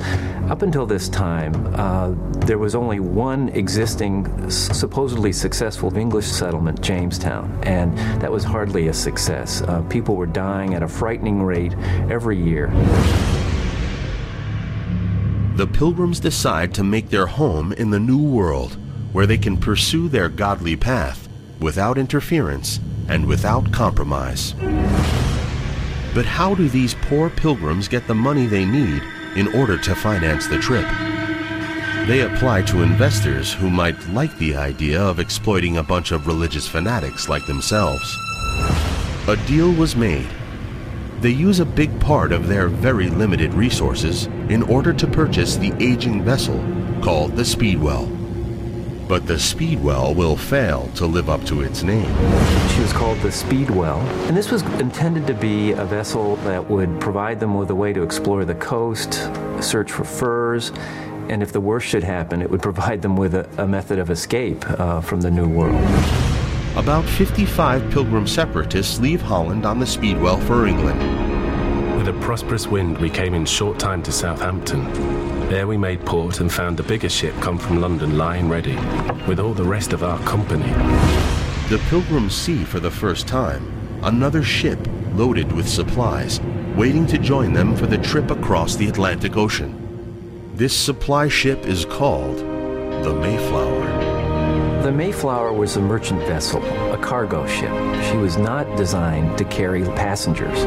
[0.50, 2.14] up until this time, uh,
[2.46, 8.94] there was only one existing, supposedly successful English settlement, Jamestown, and that was hardly a
[8.94, 9.62] success.
[9.62, 11.74] Uh, people were dying at a frightening rate
[12.10, 12.72] every year.
[15.56, 18.76] The pilgrims decide to make their home in the New World,
[19.14, 21.30] where they can pursue their godly path
[21.62, 24.54] without interference and without compromise.
[26.14, 29.02] But how do these poor pilgrims get the money they need
[29.38, 30.86] in order to finance the trip?
[32.06, 36.68] They apply to investors who might like the idea of exploiting a bunch of religious
[36.68, 38.14] fanatics like themselves.
[39.30, 40.28] A deal was made.
[41.26, 45.74] They use a big part of their very limited resources in order to purchase the
[45.84, 46.64] aging vessel
[47.02, 48.06] called the Speedwell.
[49.08, 52.16] But the Speedwell will fail to live up to its name.
[52.76, 57.02] She was called the Speedwell, and this was intended to be a vessel that would
[57.02, 59.14] provide them with a way to explore the coast,
[59.64, 60.72] search for furs,
[61.28, 64.12] and if the worst should happen, it would provide them with a, a method of
[64.12, 66.35] escape uh, from the New World.
[66.76, 71.00] About 55 pilgrim separatists leave Holland on the Speedwell for England.
[71.98, 74.92] With a prosperous wind, we came in short time to Southampton.
[75.48, 78.76] There we made port and found the bigger ship come from London lying ready,
[79.26, 80.70] with all the rest of our company.
[81.70, 83.72] The pilgrims see for the first time
[84.04, 84.80] another ship
[85.14, 86.42] loaded with supplies,
[86.76, 90.52] waiting to join them for the trip across the Atlantic Ocean.
[90.56, 94.05] This supply ship is called the Mayflower.
[94.86, 96.64] The Mayflower was a merchant vessel,
[96.94, 97.74] a cargo ship.
[98.04, 100.60] She was not designed to carry passengers.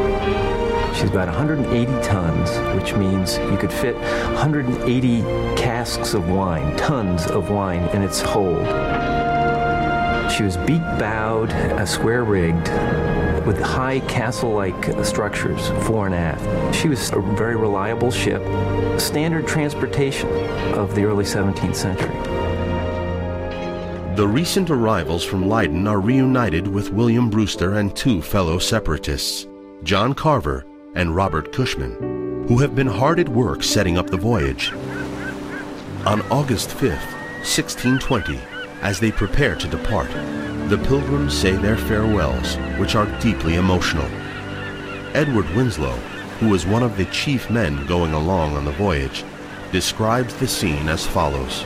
[0.98, 5.22] She's about 180 tons, which means you could fit 180
[5.56, 8.66] casks of wine, tons of wine in its hold.
[10.32, 12.66] She was beak bowed, uh, square rigged,
[13.46, 16.74] with high castle like structures fore and aft.
[16.74, 18.42] She was a very reliable ship,
[18.98, 20.28] standard transportation
[20.74, 22.37] of the early 17th century.
[24.18, 29.46] The recent arrivals from Leiden are reunited with William Brewster and two fellow separatists,
[29.84, 30.66] John Carver
[30.96, 34.72] and Robert Cushman, who have been hard at work setting up the voyage.
[36.04, 37.12] On August 5th,
[37.46, 38.40] 1620,
[38.82, 40.10] as they prepare to depart,
[40.68, 44.10] the pilgrims say their farewells, which are deeply emotional.
[45.14, 45.94] Edward Winslow,
[46.40, 49.24] who was one of the chief men going along on the voyage,
[49.70, 51.64] describes the scene as follows.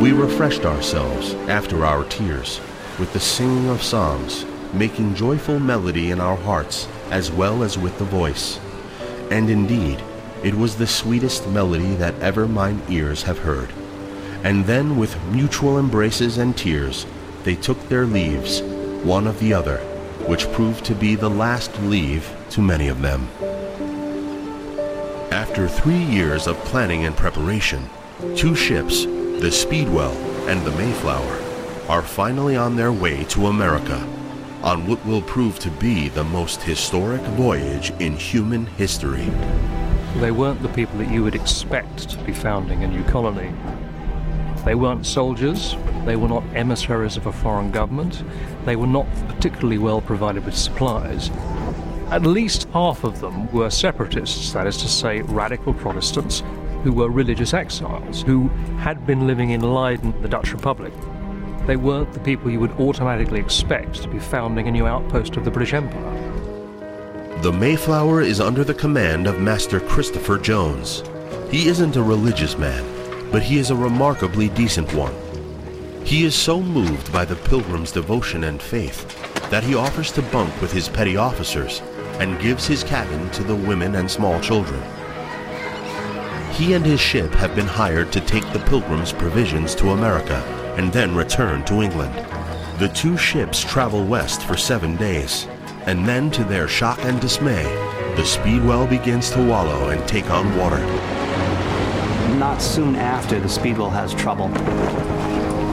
[0.00, 2.60] We refreshed ourselves after our tears
[2.98, 7.96] with the singing of psalms, making joyful melody in our hearts as well as with
[7.98, 8.58] the voice.
[9.30, 10.02] And indeed,
[10.42, 13.72] it was the sweetest melody that ever mine ears have heard.
[14.42, 17.06] And then, with mutual embraces and tears,
[17.44, 18.60] they took their leaves,
[19.04, 19.78] one of the other,
[20.26, 23.28] which proved to be the last leave to many of them.
[25.30, 27.88] After three years of planning and preparation,
[28.36, 29.06] two ships,
[29.40, 30.12] the Speedwell
[30.48, 31.40] and the Mayflower,
[31.88, 33.96] are finally on their way to America
[34.62, 39.30] on what will prove to be the most historic voyage in human history.
[40.16, 43.52] They weren't the people that you would expect to be founding a new colony.
[44.64, 45.76] They weren't soldiers,
[46.06, 48.22] they were not emissaries of a foreign government,
[48.64, 51.30] they were not particularly well provided with supplies.
[52.10, 56.42] At least half of them were separatists, that is to say, radical Protestants
[56.84, 60.92] who were religious exiles, who had been living in Leiden, the Dutch Republic.
[61.66, 65.46] They weren't the people you would automatically expect to be founding a new outpost of
[65.46, 67.40] the British Empire.
[67.40, 71.02] The Mayflower is under the command of Master Christopher Jones.
[71.50, 72.84] He isn't a religious man,
[73.32, 75.14] but he is a remarkably decent one.
[76.04, 79.08] He is so moved by the pilgrim's devotion and faith
[79.48, 81.80] that he offers to bunk with his petty officers
[82.20, 84.82] and gives his cabin to the women and small children.
[86.54, 90.36] He and his ship have been hired to take the pilgrim's provisions to America
[90.78, 92.14] and then return to England.
[92.78, 95.48] The two ships travel west for seven days,
[95.86, 97.64] and then to their shock and dismay,
[98.14, 100.78] the Speedwell begins to wallow and take on water.
[102.38, 104.46] Not soon after, the Speedwell has trouble.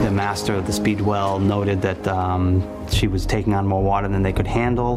[0.02, 4.24] The master of the Speedwell noted that um, she was taking on more water than
[4.24, 4.96] they could handle.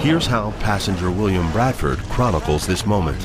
[0.00, 3.18] Here's how passenger William Bradford chronicles this moment.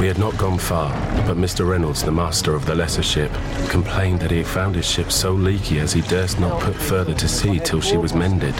[0.00, 0.92] We had not gone far,
[1.26, 1.68] but Mr.
[1.68, 3.32] Reynolds, the master of the lesser ship,
[3.68, 7.14] complained that he had found his ship so leaky as he durst not put further
[7.14, 8.54] to sea till she was mended.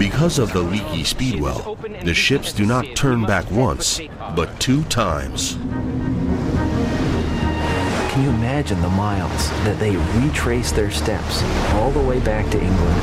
[0.00, 4.00] Because of the leaky speedwell, the ships do not turn back once,
[4.34, 5.54] but two times.
[8.10, 11.44] Can you imagine the miles that they retrace their steps
[11.74, 13.00] all the way back to England?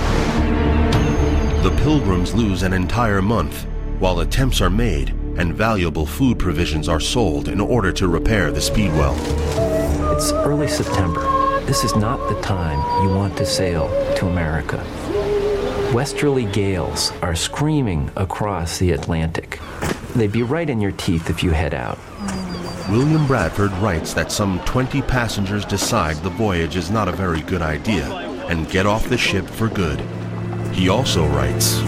[1.63, 3.65] The pilgrims lose an entire month
[3.99, 8.59] while attempts are made and valuable food provisions are sold in order to repair the
[8.59, 9.15] speedwell.
[10.13, 11.21] It's early September.
[11.61, 13.87] This is not the time you want to sail
[14.17, 14.77] to America.
[15.93, 19.61] Westerly gales are screaming across the Atlantic.
[20.13, 21.97] They'd be right in your teeth if you head out.
[22.89, 27.61] William Bradford writes that some 20 passengers decide the voyage is not a very good
[27.61, 28.11] idea
[28.49, 30.01] and get off the ship for good.
[30.73, 31.79] He also writes,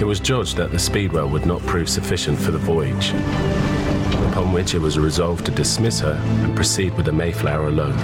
[0.00, 3.10] it was judged that the Speedwell would not prove sufficient for the voyage,
[4.30, 7.98] upon which it was resolved to dismiss her and proceed with the Mayflower alone.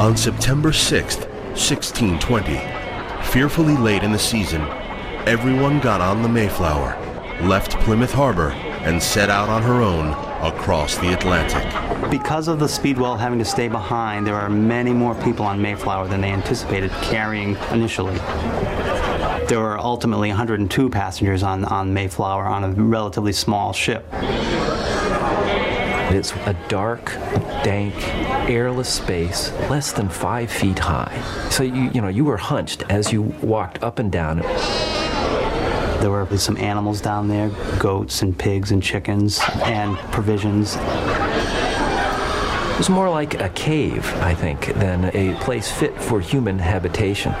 [0.00, 2.58] On September 6th, 1620,
[3.32, 4.60] fearfully late in the season,
[5.26, 6.96] everyone got on the Mayflower,
[7.42, 8.50] left Plymouth Harbor,
[8.84, 10.10] and set out on her own
[10.46, 11.64] across the Atlantic.
[12.10, 16.06] Because of the Speedwell having to stay behind, there are many more people on Mayflower
[16.06, 18.18] than they anticipated carrying initially.
[19.48, 24.06] There were ultimately 102 passengers on, on Mayflower on a relatively small ship.
[26.10, 27.06] It's a dark,
[27.62, 27.94] dank,
[28.48, 31.20] airless space, less than five feet high.
[31.50, 34.38] So you you know you were hunched as you walked up and down.
[36.00, 40.76] There were some animals down there, goats and pigs and chickens and provisions.
[40.76, 47.34] It was more like a cave, I think, than a place fit for human habitation.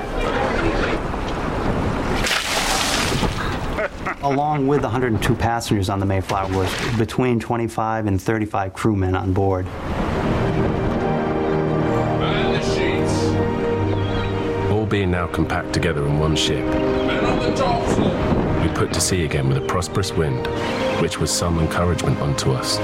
[4.24, 9.66] Along with 102 passengers on the Mayflower was between 25 and 35 crewmen on board.
[14.70, 16.64] All being now compact together in one ship,
[18.62, 20.46] we put to sea again with a prosperous wind,
[21.02, 22.78] which was some encouragement unto us.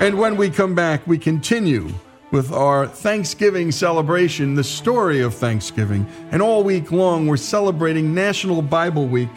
[0.00, 1.92] And when we come back, we continue
[2.30, 6.06] with our Thanksgiving celebration, the story of Thanksgiving.
[6.30, 9.30] And all week long, we're celebrating National Bible Week.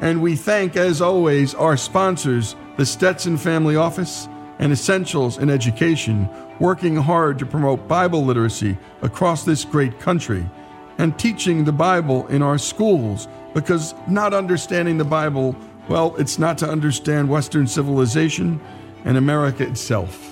[0.00, 4.28] And we thank, as always, our sponsors, the Stetson Family Office
[4.58, 6.28] and Essentials in Education,
[6.58, 10.44] working hard to promote Bible literacy across this great country
[10.98, 15.56] and teaching the Bible in our schools because not understanding the Bible,
[15.88, 18.60] well, it's not to understand Western civilization
[19.04, 20.29] and America itself.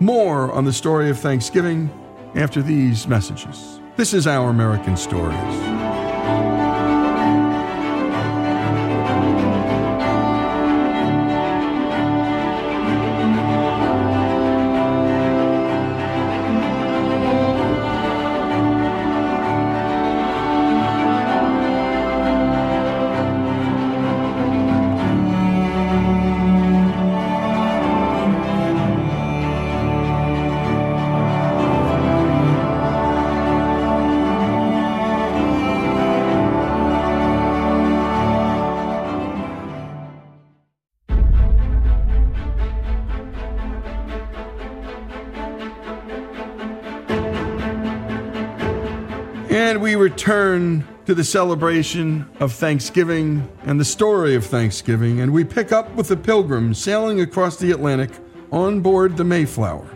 [0.00, 1.90] More on the story of Thanksgiving
[2.36, 3.80] after these messages.
[3.96, 5.34] This is Our American Stories.
[51.08, 56.08] To the celebration of Thanksgiving and the story of Thanksgiving, and we pick up with
[56.08, 58.10] the pilgrims sailing across the Atlantic
[58.52, 59.88] on board the Mayflower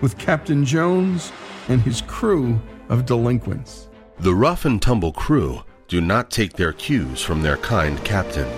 [0.00, 1.30] with Captain Jones
[1.68, 3.88] and his crew of delinquents.
[4.18, 8.48] The rough and tumble crew do not take their cues from their kind captain.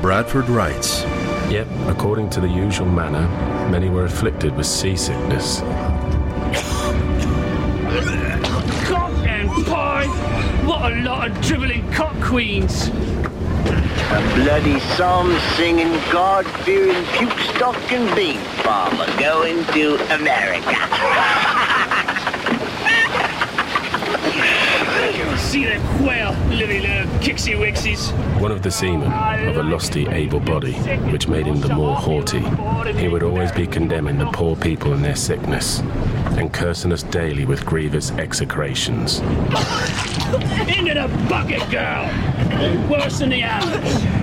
[0.00, 1.02] Bradford writes
[1.50, 3.28] Yet, according to the usual manner,
[3.68, 5.60] many were afflicted with seasickness.
[10.64, 12.86] What a lot of dribbling cock queens!
[12.86, 21.78] A bloody psalm singing, God fearing, puke stocking beef farmer going to America.
[25.52, 28.10] See that quail, little uh, kixie wixies.
[28.40, 30.72] One of the seamen, of a lusty, able body,
[31.12, 32.40] which made him the more haughty,
[32.98, 35.80] he would always be condemning the poor people in their sickness,
[36.38, 39.18] and cursing us daily with grievous execrations.
[40.68, 42.08] Into the bucket, girl!
[42.88, 44.21] Worse than the others.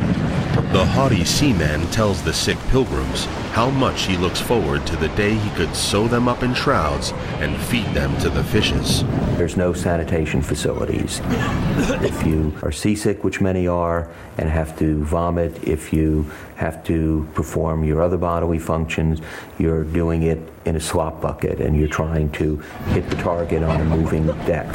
[0.71, 5.33] The haughty seaman tells the sick pilgrims how much he looks forward to the day
[5.33, 9.03] he could sew them up in shrouds and feed them to the fishes.
[9.35, 11.21] There's no sanitation facilities.
[12.03, 17.27] If you are seasick, which many are, and have to vomit, if you have to
[17.33, 19.21] perform your other bodily functions,
[19.57, 22.57] you're doing it in a slop bucket and you're trying to
[22.89, 24.67] hit the target on a moving deck.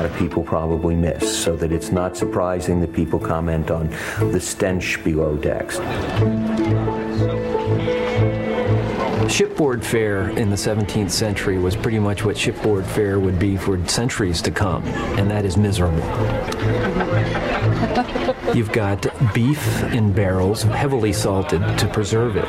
[0.00, 3.90] Lot of people probably miss, so that it's not surprising that people comment on
[4.32, 5.76] the stench below decks.
[9.30, 13.86] Shipboard fare in the 17th century was pretty much what shipboard fare would be for
[13.88, 14.82] centuries to come,
[15.18, 16.00] and that is miserable.
[18.54, 22.48] You've got beef in barrels, heavily salted to preserve it.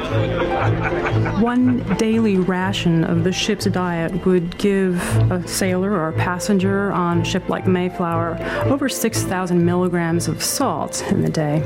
[1.39, 4.99] One daily ration of the ship's diet would give
[5.31, 11.03] a sailor or a passenger on a ship like Mayflower over 6,000 milligrams of salt
[11.11, 11.61] in the day.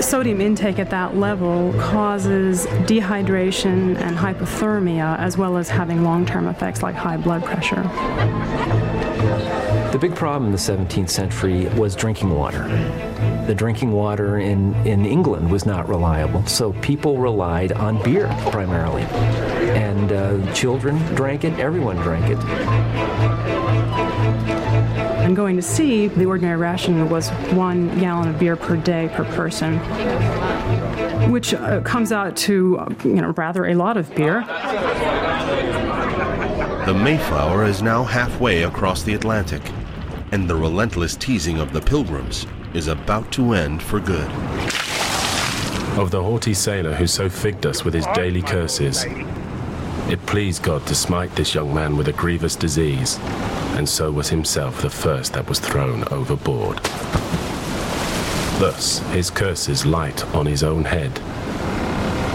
[0.00, 6.48] Sodium intake at that level causes dehydration and hypothermia, as well as having long term
[6.48, 7.82] effects like high blood pressure.
[9.92, 12.62] The big problem in the 17th century was drinking water.
[13.48, 19.02] The drinking water in, in England was not reliable, so people relied on beer primarily.
[19.72, 22.38] And uh, children drank it, everyone drank it.
[25.24, 29.24] And going to sea, the ordinary ration was one gallon of beer per day per
[29.24, 29.78] person,
[31.32, 34.44] which uh, comes out to uh, you know rather a lot of beer.
[36.86, 39.62] The Mayflower is now halfway across the Atlantic,
[40.32, 44.30] and the relentless teasing of the pilgrims is about to end for good.
[45.98, 49.04] Of the haughty sailor who so figged us with his daily curses,
[50.08, 53.18] it pleased God to smite this young man with a grievous disease,
[53.76, 56.78] and so was himself the first that was thrown overboard.
[58.60, 61.18] Thus his curses light on his own head,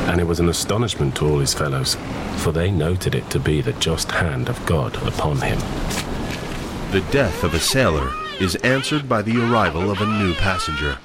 [0.09, 1.95] and it was an astonishment to all his fellows,
[2.37, 5.59] for they noted it to be the just hand of God upon him.
[6.91, 10.97] The death of a sailor is answered by the arrival of a new passenger.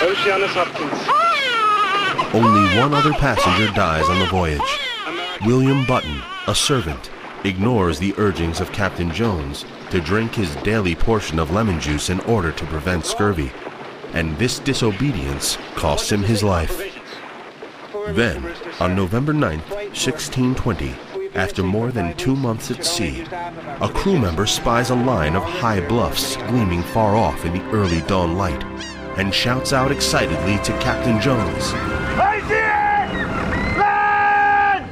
[0.00, 2.34] Oceanus Hopkins.
[2.34, 4.60] Only one other passenger dies on the voyage.
[5.44, 7.10] William Button, a servant,
[7.44, 12.20] ignores the urgings of Captain Jones to drink his daily portion of lemon juice in
[12.20, 13.50] order to prevent scurvy,
[14.12, 16.80] and this disobedience costs him his life.
[18.10, 20.94] Then, on November 9th, 1620,
[21.34, 23.24] after more than two months at sea,
[23.80, 28.00] a crew member spies a line of high bluffs gleaming far off in the early
[28.02, 28.62] dawn light
[29.18, 31.72] and shouts out excitedly to Captain Jones.
[31.74, 33.78] I see it!
[33.78, 34.90] Land!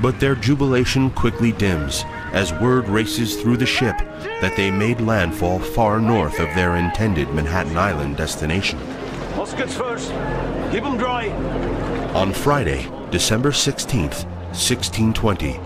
[0.00, 3.96] But their jubilation quickly dims as word races through the ship
[4.40, 8.78] that they made landfall far north of their intended Manhattan Island destination.
[9.36, 10.10] Muskets first.
[10.70, 11.28] Keep them dry.
[12.14, 15.60] On Friday, December 16th, 1620,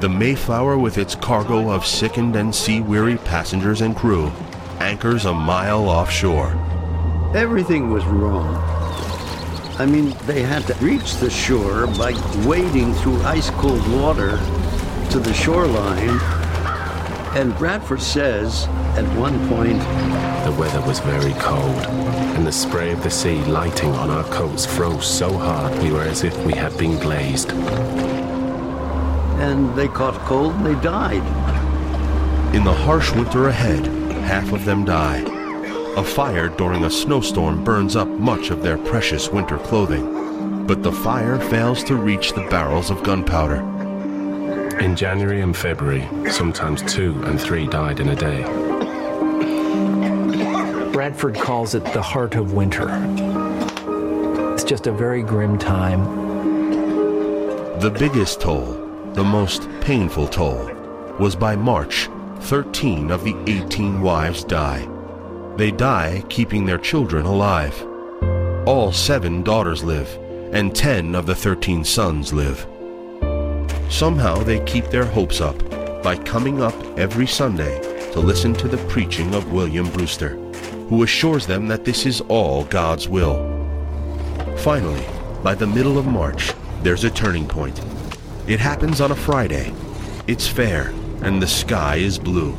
[0.00, 4.30] the Mayflower, with its cargo of sickened and sea weary passengers and crew,
[4.78, 6.52] anchors a mile offshore.
[7.34, 8.54] Everything was wrong.
[9.80, 12.12] I mean, they had to reach the shore by
[12.46, 14.38] wading through ice cold water
[15.10, 16.37] to the shoreline.
[17.38, 18.66] And Bradford says
[18.96, 19.78] at one point,
[20.44, 21.86] The weather was very cold,
[22.34, 26.02] and the spray of the sea lighting on our coats froze so hard we were
[26.02, 27.52] as if we had been glazed.
[29.38, 31.22] and they caught cold and they died.
[32.56, 33.86] In the harsh winter ahead,
[34.24, 35.22] half of them die.
[35.96, 40.90] A fire during a snowstorm burns up much of their precious winter clothing, but the
[40.90, 43.77] fire fails to reach the barrels of gunpowder.
[44.80, 48.44] In January and February, sometimes two and three died in a day.
[50.92, 52.88] Bradford calls it the heart of winter.
[54.54, 56.04] It's just a very grim time.
[57.80, 58.72] The biggest toll,
[59.14, 60.70] the most painful toll,
[61.18, 62.08] was by March,
[62.42, 64.88] 13 of the 18 wives die.
[65.56, 67.84] They die keeping their children alive.
[68.64, 70.08] All seven daughters live,
[70.52, 72.64] and 10 of the 13 sons live.
[73.88, 75.58] Somehow they keep their hopes up
[76.02, 77.80] by coming up every Sunday
[78.12, 80.36] to listen to the preaching of William Brewster,
[80.88, 83.36] who assures them that this is all God's will.
[84.58, 85.04] Finally,
[85.42, 87.80] by the middle of March, there's a turning point.
[88.46, 89.72] It happens on a Friday.
[90.26, 92.54] It's fair, and the sky is blue.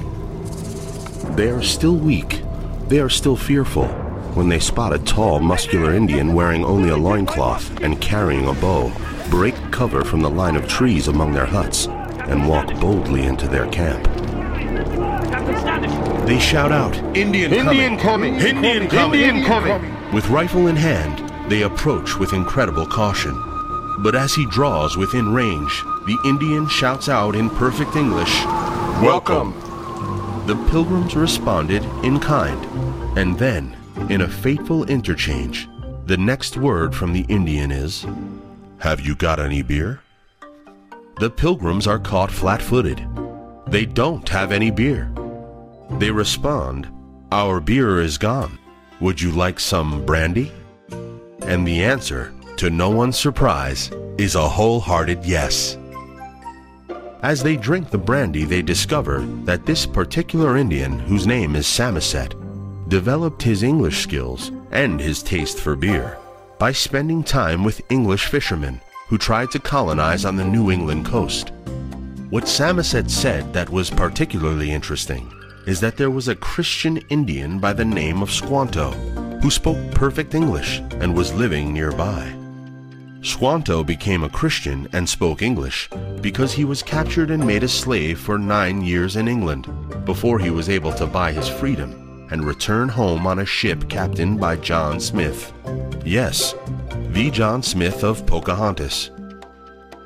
[1.36, 2.42] They are still weak.
[2.88, 3.88] They are still fearful
[4.34, 8.92] when they spot a tall, muscular Indian wearing only a loincloth and carrying a bow
[9.30, 13.70] break cover from the line of trees among their huts and walk boldly into their
[13.70, 14.04] camp.
[16.26, 18.36] They shout out, Indian, Indian coming!
[18.36, 19.22] Indian coming!
[19.22, 20.14] Indian coming!
[20.14, 23.34] With rifle in hand, they approach with incredible caution.
[24.00, 28.44] But as he draws within range, the Indian shouts out in perfect English,
[29.02, 29.54] Welcome!
[30.48, 32.64] The pilgrims responded in kind,
[33.18, 33.76] and then,
[34.10, 35.68] in a fateful interchange,
[36.06, 38.06] the next word from the Indian is,
[38.80, 40.00] Have you got any beer?
[41.20, 43.06] The pilgrims are caught flat footed.
[43.68, 45.12] They don't have any beer.
[45.98, 46.88] They respond,
[47.30, 48.58] Our beer is gone.
[49.02, 50.54] Would you like some brandy?
[51.42, 55.78] And the answer, to no one's surprise, is a wholehearted yes.
[57.22, 62.34] As they drink the brandy, they discover that this particular Indian, whose name is Samoset,
[62.88, 66.18] developed his English skills and his taste for beer
[66.60, 71.54] by spending time with English fishermen who tried to colonize on the New England coast.
[72.30, 75.32] What Samoset said that was particularly interesting
[75.66, 78.92] is that there was a Christian Indian by the name of Squanto
[79.42, 82.36] who spoke perfect English and was living nearby.
[83.22, 85.90] Squanto became a Christian and spoke English
[86.20, 89.66] because he was captured and made a slave for nine years in England
[90.04, 94.40] before he was able to buy his freedom and return home on a ship captained
[94.40, 95.54] by John Smith.
[96.06, 96.56] Yes,
[97.12, 99.12] the John Smith of Pocahontas.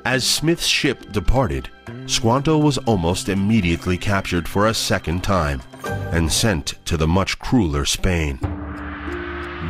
[0.04, 1.70] As Smith's ship departed,
[2.06, 7.84] Squanto was almost immediately captured for a second time and sent to the much crueler
[7.84, 8.38] Spain.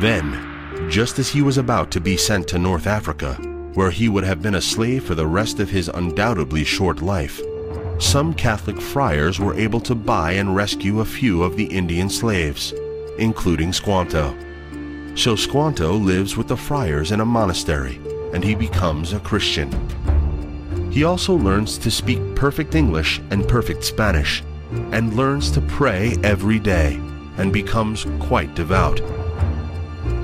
[0.01, 3.35] Then, just as he was about to be sent to North Africa,
[3.75, 7.41] where he would have been a slave for the rest of his undoubtedly short life,
[7.97, 12.73] some Catholic friars were able to buy and rescue a few of the Indian slaves,
[13.17, 14.35] including Squanto.
[15.15, 18.01] So Squanto lives with the friars in a monastery,
[18.33, 19.71] and he becomes a Christian.
[20.91, 24.43] He also learns to speak perfect English and perfect Spanish,
[24.91, 26.99] and learns to pray every day,
[27.37, 28.99] and becomes quite devout.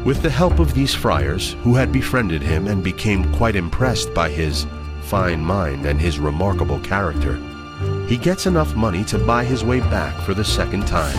[0.05, 4.29] With the help of these friars, who had befriended him and became quite impressed by
[4.29, 4.65] his
[5.03, 7.39] fine mind and his remarkable character,
[8.11, 11.15] he gets enough money to buy his way back for the second time.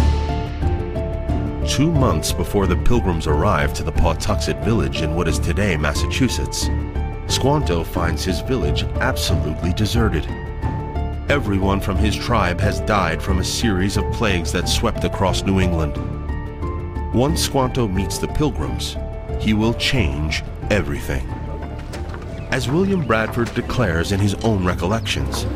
[1.66, 6.68] Two months before the pilgrims arrive to the Patuxet village in what is today Massachusetts,
[7.28, 10.26] Squanto finds his village absolutely deserted.
[11.30, 15.60] Everyone from his tribe has died from a series of plagues that swept across New
[15.60, 15.96] England.
[17.14, 18.98] Once Squanto meets the pilgrims,
[19.40, 21.26] he will change everything.
[22.50, 25.46] As William Bradford declares in his own recollections,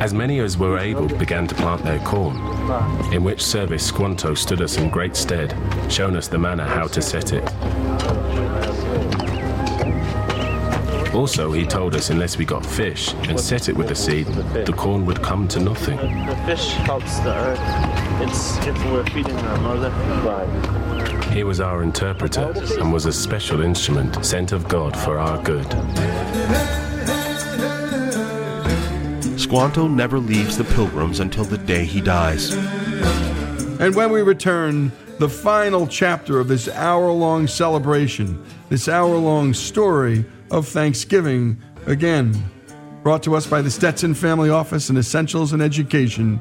[0.00, 2.36] As many as were able began to plant their corn,
[3.12, 5.56] in which service Squanto stood us in great stead,
[5.90, 7.44] showing us the manner how to set it.
[11.14, 14.72] Also, he told us unless we got fish and set it with the seed, the
[14.74, 15.96] corn would come to nothing.
[16.26, 17.60] The fish helps the earth.
[18.22, 19.90] It's if we're feeding our mother.
[20.26, 21.24] Right.
[21.32, 25.66] He was our interpreter and was a special instrument sent of God for our good.
[29.52, 32.54] Squanto never leaves the pilgrims until the day he dies.
[33.80, 39.52] And when we return, the final chapter of this hour long celebration, this hour long
[39.52, 42.32] story of Thanksgiving, again,
[43.02, 46.40] brought to us by the Stetson Family Office and Essentials in Education.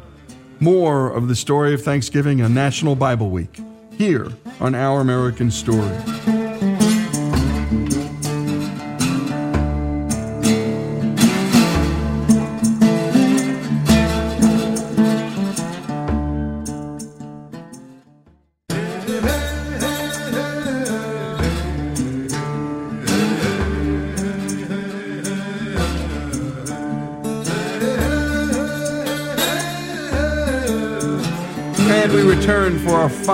[0.61, 3.59] More of the story of Thanksgiving on National Bible Week,
[3.97, 4.29] here
[4.61, 6.40] on Our American Story.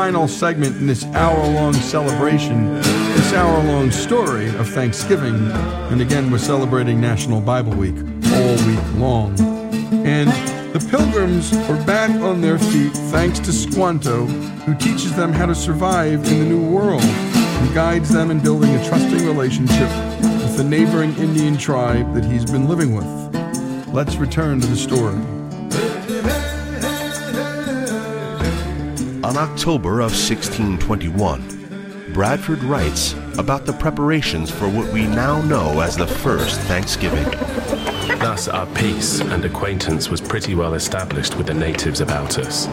[0.08, 5.36] Final segment in this hour long celebration, this hour long story of Thanksgiving.
[5.92, 7.94] And again, we're celebrating National Bible Week
[8.32, 9.38] all week long.
[10.08, 10.30] And
[10.74, 15.54] the pilgrims are back on their feet thanks to Squanto, who teaches them how to
[15.54, 19.90] survive in the New World and guides them in building a trusting relationship
[20.40, 23.88] with the neighboring Indian tribe that he's been living with.
[23.94, 25.36] Let's return to the story.
[29.28, 35.98] On October of 1621, Bradford writes about the preparations for what we now know as
[35.98, 37.26] the first Thanksgiving.
[38.20, 42.70] Thus, our peace and acquaintance was pretty well established with the natives about us.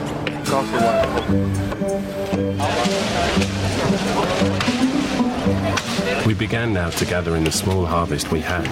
[6.24, 8.68] We began now to gather in the small harvest we had,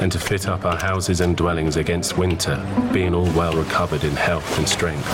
[0.00, 2.56] and to fit up our houses and dwellings against winter,
[2.92, 5.06] being all well recovered in health and strength.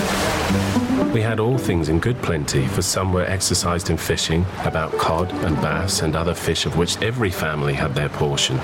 [1.12, 5.32] We had all things in good plenty, for some were exercised in fishing, about cod
[5.32, 8.56] and bass and other fish of which every family had their portion.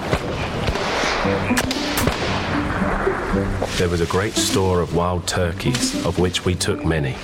[3.79, 7.17] There was a great store of wild turkeys, of which we took many.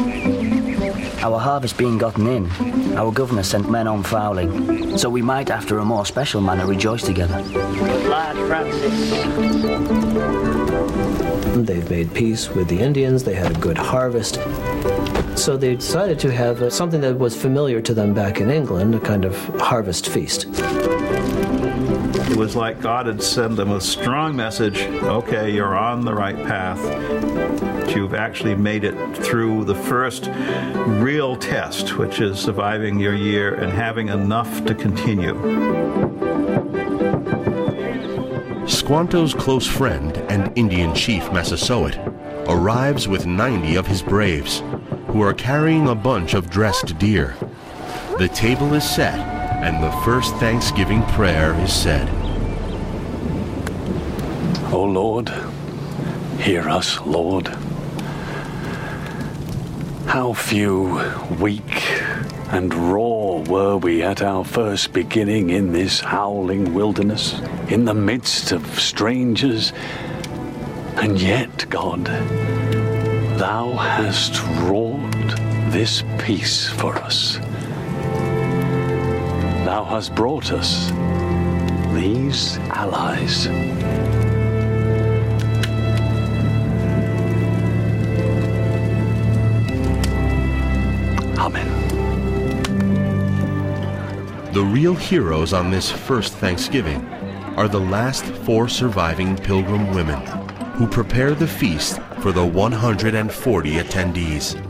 [1.20, 5.78] Our harvest being gotten in, our governor sent men on fowling, so we might, after
[5.78, 7.42] a more special manner, rejoice together.
[8.08, 9.08] Lad Francis.
[11.66, 14.36] They've made peace with the Indians, they had a good harvest.
[15.36, 18.94] So they decided to have uh, something that was familiar to them back in England,
[18.94, 20.46] a kind of harvest feast.
[22.38, 26.36] It was like God had sent them a strong message okay, you're on the right
[26.36, 26.78] path.
[27.96, 30.30] You've actually made it through the first
[30.86, 35.34] real test, which is surviving your year and having enough to continue.
[38.68, 41.98] Squanto's close friend and Indian chief Massasoit
[42.46, 44.62] arrives with 90 of his braves,
[45.08, 47.34] who are carrying a bunch of dressed deer.
[48.18, 52.08] The table is set, and the first Thanksgiving prayer is said.
[54.70, 55.30] O Lord,
[56.38, 57.48] hear us, Lord.
[60.06, 61.00] How few,
[61.40, 61.90] weak,
[62.50, 68.52] and raw were we at our first beginning in this howling wilderness, in the midst
[68.52, 69.72] of strangers.
[70.96, 72.04] And yet, God,
[73.38, 75.12] Thou hast wrought
[75.70, 77.38] this peace for us.
[79.64, 80.90] Thou hast brought us
[81.94, 83.46] these allies.
[94.58, 97.06] The real heroes on this first Thanksgiving
[97.56, 100.20] are the last four surviving pilgrim women
[100.72, 104.60] who prepare the feast for the 140 attendees.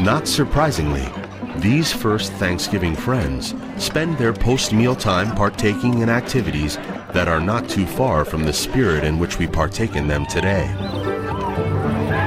[0.00, 1.06] Not surprisingly,
[1.58, 6.74] these first Thanksgiving friends spend their post meal time partaking in activities
[7.12, 10.66] that are not too far from the spirit in which we partake in them today.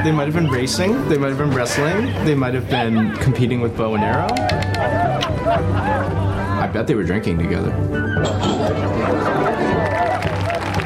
[0.06, 3.60] They might have been racing, they might have been wrestling, they might have been competing
[3.60, 4.30] with bow and arrow.
[6.69, 7.73] I bet they were drinking together.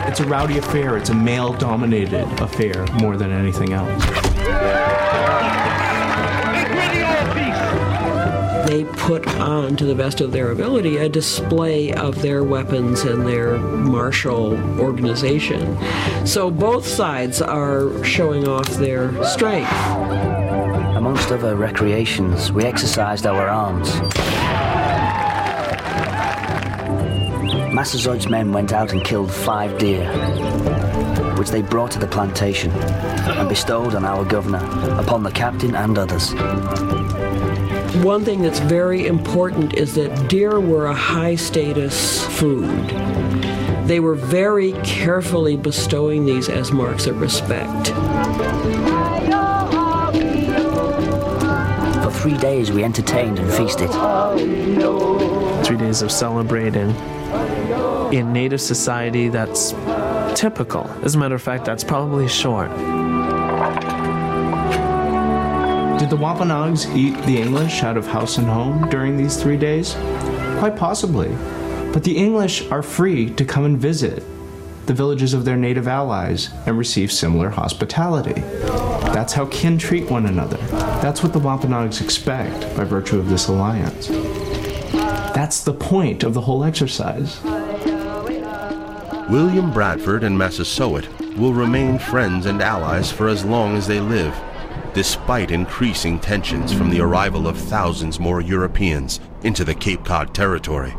[0.07, 4.01] It's a rowdy affair, it's a male dominated affair more than anything else.
[8.65, 13.27] They put on, to the best of their ability, a display of their weapons and
[13.27, 15.77] their martial organization.
[16.25, 19.69] So both sides are showing off their strength.
[20.95, 23.99] Amongst other recreations, we exercised our arms.
[27.73, 30.05] Massasoit's men went out and killed five deer,
[31.37, 34.63] which they brought to the plantation and bestowed on our governor,
[34.99, 36.35] upon the captain and others.
[38.03, 42.69] One thing that's very important is that deer were a high status food.
[43.87, 47.87] They were very carefully bestowing these as marks of respect.
[52.03, 53.89] For three days, we entertained and feasted.
[55.65, 56.95] Three days of celebrating.
[58.13, 59.71] In Native society, that's
[60.39, 60.87] typical.
[61.01, 62.69] As a matter of fact, that's probably short.
[65.97, 69.95] Did the Wampanoags eat the English out of house and home during these three days?
[70.59, 71.29] Quite possibly.
[71.91, 74.23] But the English are free to come and visit
[74.85, 78.41] the villages of their native allies and receive similar hospitality.
[79.11, 80.57] That's how kin treat one another.
[81.01, 84.09] That's what the Wampanoags expect by virtue of this alliance.
[85.33, 87.39] That's the point of the whole exercise.
[89.29, 94.35] William Bradford and Massasoit will remain friends and allies for as long as they live,
[94.93, 100.93] despite increasing tensions from the arrival of thousands more Europeans into the Cape Cod territory.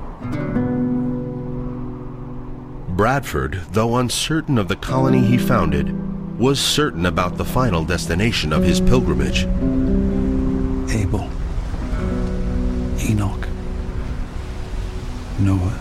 [2.96, 8.64] Bradford, though uncertain of the colony he founded, was certain about the final destination of
[8.64, 9.42] his pilgrimage.
[10.90, 11.28] Abel,
[13.00, 13.48] Enoch,
[15.38, 15.78] Noah,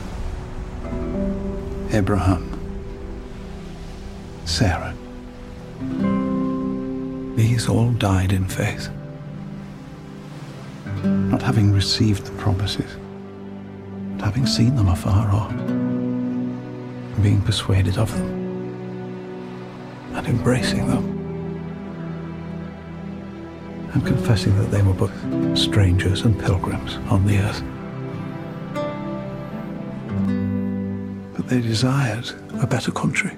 [1.93, 2.49] Abraham,
[4.45, 4.95] Sarah.
[7.35, 8.89] These all died in faith,
[11.03, 12.97] not having received the promises,
[14.17, 18.27] but having seen them afar off, and being persuaded of them,
[20.15, 21.05] and embracing them,
[23.93, 25.11] and confessing that they were but
[25.55, 27.63] strangers and pilgrims on the earth.
[31.53, 32.31] They desired
[32.63, 33.37] a better country.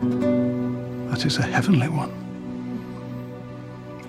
[0.00, 2.10] That is a heavenly one.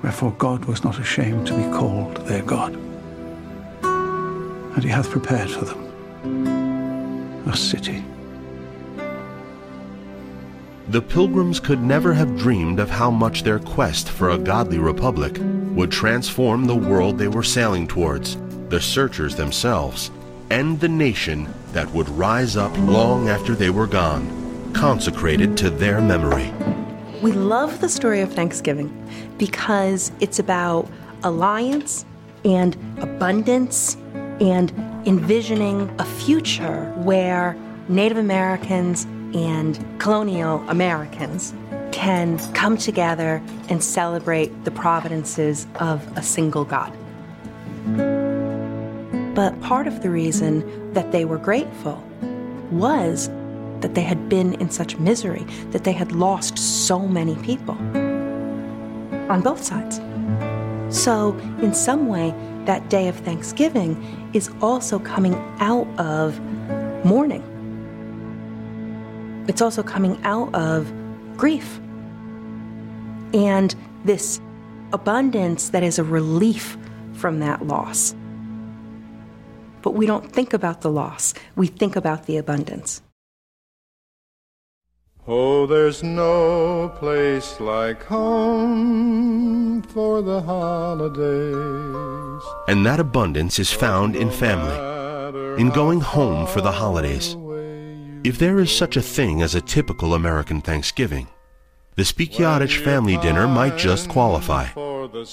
[0.01, 2.73] Wherefore God was not ashamed to be called their God.
[3.83, 5.83] And he hath prepared for them
[7.49, 8.01] a city.
[10.87, 15.37] The pilgrims could never have dreamed of how much their quest for a godly republic
[15.75, 18.37] would transform the world they were sailing towards,
[18.69, 20.11] the searchers themselves,
[20.49, 26.01] and the nation that would rise up long after they were gone, consecrated to their
[26.01, 26.53] memory.
[27.21, 28.91] We love the story of Thanksgiving
[29.37, 30.87] because it's about
[31.23, 32.05] alliance
[32.45, 33.97] and abundance
[34.39, 34.71] and
[35.05, 37.57] envisioning a future where
[37.89, 41.53] Native Americans and colonial Americans
[41.91, 46.93] can come together and celebrate the providences of a single God.
[49.37, 52.03] But part of the reason that they were grateful
[52.71, 53.29] was
[53.81, 57.75] that they had been in such misery, that they had lost so many people
[59.29, 59.97] on both sides.
[60.89, 62.33] So, in some way,
[62.65, 66.39] that day of Thanksgiving is also coming out of
[67.05, 67.43] mourning.
[69.47, 70.91] It's also coming out of
[71.37, 71.79] grief.
[73.35, 74.41] And this
[74.93, 76.75] abundance that is a relief
[77.13, 78.15] from that loss.
[79.81, 83.01] But we don't think about the loss, we think about the abundance.
[85.29, 92.43] Oh, there's no place like home for the holidays.
[92.69, 94.73] And that abundance is found in family,
[95.61, 97.35] in going home for the holidays.
[98.23, 101.27] If there is such a thing as a typical American Thanksgiving,
[101.97, 104.67] the Spikiadich family dinner might just qualify.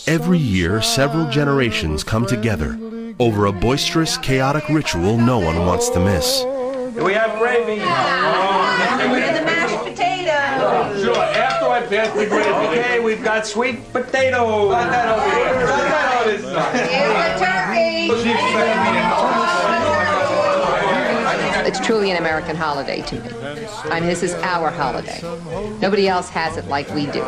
[0.07, 2.79] Every year, several generations come together
[3.21, 6.41] over a boisterous, chaotic ritual no one wants to miss.
[6.41, 7.83] Do we have gravy?
[7.83, 11.03] And the mashed potatoes.
[11.05, 12.49] Sure, after I pass the gravy.
[12.49, 14.71] Okay, we've got sweet potatoes.
[14.71, 15.67] Got that over here.
[15.67, 16.95] Got that on this side.
[21.77, 23.29] It's truly an American holiday to me.
[23.91, 25.21] I mean, this is our holiday.
[25.81, 27.19] Nobody else has it like we do.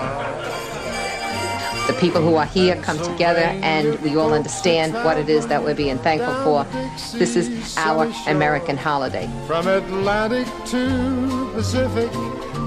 [1.88, 5.64] The people who are here come together and we all understand what it is that
[5.64, 6.64] we're being thankful for.
[7.18, 9.28] This is our American holiday.
[9.48, 12.12] From Atlantic to Pacific,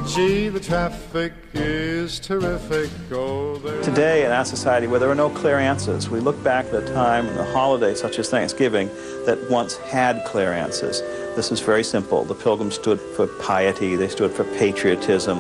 [0.07, 2.89] gee, the traffic is terrific.
[3.11, 6.75] Oh, Today, in our society where there are no clear answers, we look back at
[6.75, 8.87] a time, a holiday such as Thanksgiving,
[9.25, 11.01] that once had clear answers.
[11.35, 12.23] This is very simple.
[12.23, 15.39] The Pilgrims stood for piety, they stood for patriotism.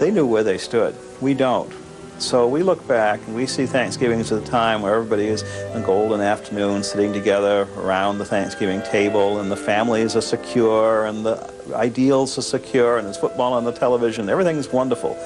[0.00, 0.94] They knew where they stood.
[1.20, 1.72] We don't.
[2.18, 5.82] So we look back and we see Thanksgiving as a time where everybody is in
[5.82, 11.26] a golden afternoon sitting together around the Thanksgiving table and the families are secure and
[11.26, 14.28] the ideals are secure and there's football on the television.
[14.28, 15.16] Everything's wonderful.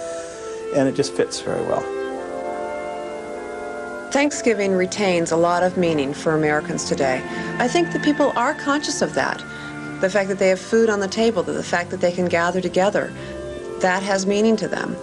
[0.75, 1.83] And it just fits very well.
[4.11, 7.23] Thanksgiving retains a lot of meaning for Americans today.
[7.59, 9.39] I think that people are conscious of that.
[10.01, 12.61] The fact that they have food on the table, the fact that they can gather
[12.61, 13.13] together,
[13.81, 14.97] that has meaning to them.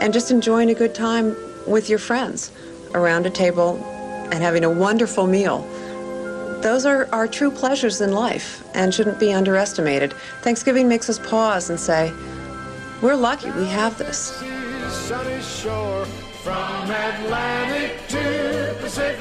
[0.00, 1.36] And just enjoying a good time
[1.66, 2.50] with your friends
[2.94, 3.76] around a table
[4.32, 5.66] and having a wonderful meal.
[6.62, 10.12] Those are our true pleasures in life and shouldn't be underestimated.
[10.42, 12.12] Thanksgiving makes us pause and say,
[13.02, 14.40] we're lucky we have this.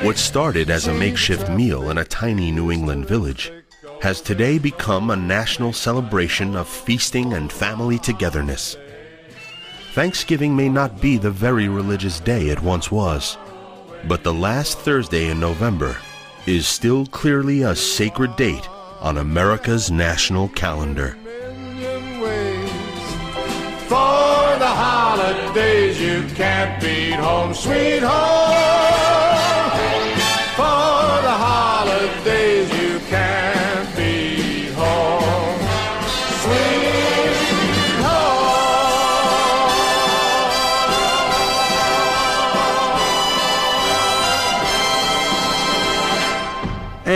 [0.05, 3.51] What started as a makeshift meal in a tiny New England village
[4.03, 8.77] has today become a national celebration of feasting and family togetherness.
[9.93, 13.39] Thanksgiving may not be the very religious day it once was,
[14.07, 15.97] but the last Thursday in November
[16.45, 18.68] is still clearly a sacred date
[18.99, 21.18] on America's national calendar.
[23.88, 29.00] For the holidays you can't beat home, sweet home.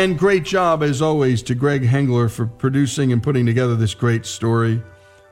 [0.05, 4.23] And great job, as always, to Greg Hengler for producing and putting together this great
[4.27, 4.83] story.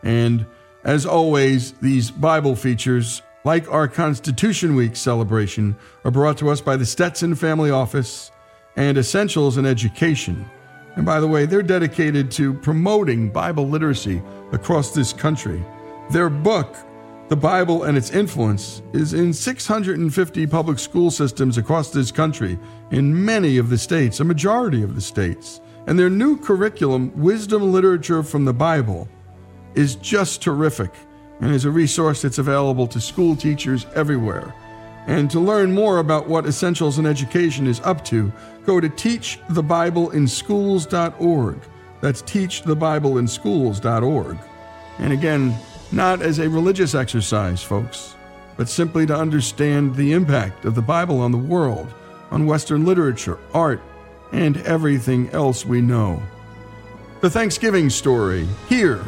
[0.01, 0.47] And
[0.83, 6.75] as always, these Bible features, like our Constitution Week celebration, are brought to us by
[6.75, 8.31] the Stetson Family Office
[8.75, 10.43] and Essentials in Education.
[10.95, 14.23] And by the way, they're dedicated to promoting Bible literacy
[14.53, 15.63] across this country.
[16.09, 16.75] Their book,
[17.33, 22.59] The Bible and Its Influence, is in 650 public school systems across this country,
[22.91, 25.59] in many of the states, a majority of the states.
[25.87, 29.07] And their new curriculum, Wisdom Literature from the Bible,
[29.73, 30.91] is just terrific
[31.41, 34.53] and is a resource that's available to school teachers everywhere.
[35.07, 38.31] And to learn more about what Essentials in Education is up to,
[38.63, 41.57] go to teachthebibleinschools.org.
[41.99, 44.37] That's teachthebibleinschools.org.
[44.99, 45.57] And again,
[45.93, 48.15] not as a religious exercise, folks,
[48.57, 51.93] but simply to understand the impact of the Bible on the world,
[52.31, 53.81] on Western literature, art,
[54.31, 56.21] and everything else we know.
[57.21, 59.03] The Thanksgiving story here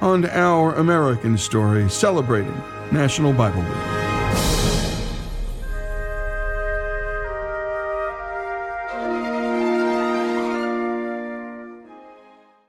[0.00, 4.05] on Our American Story, celebrating National Bible Week.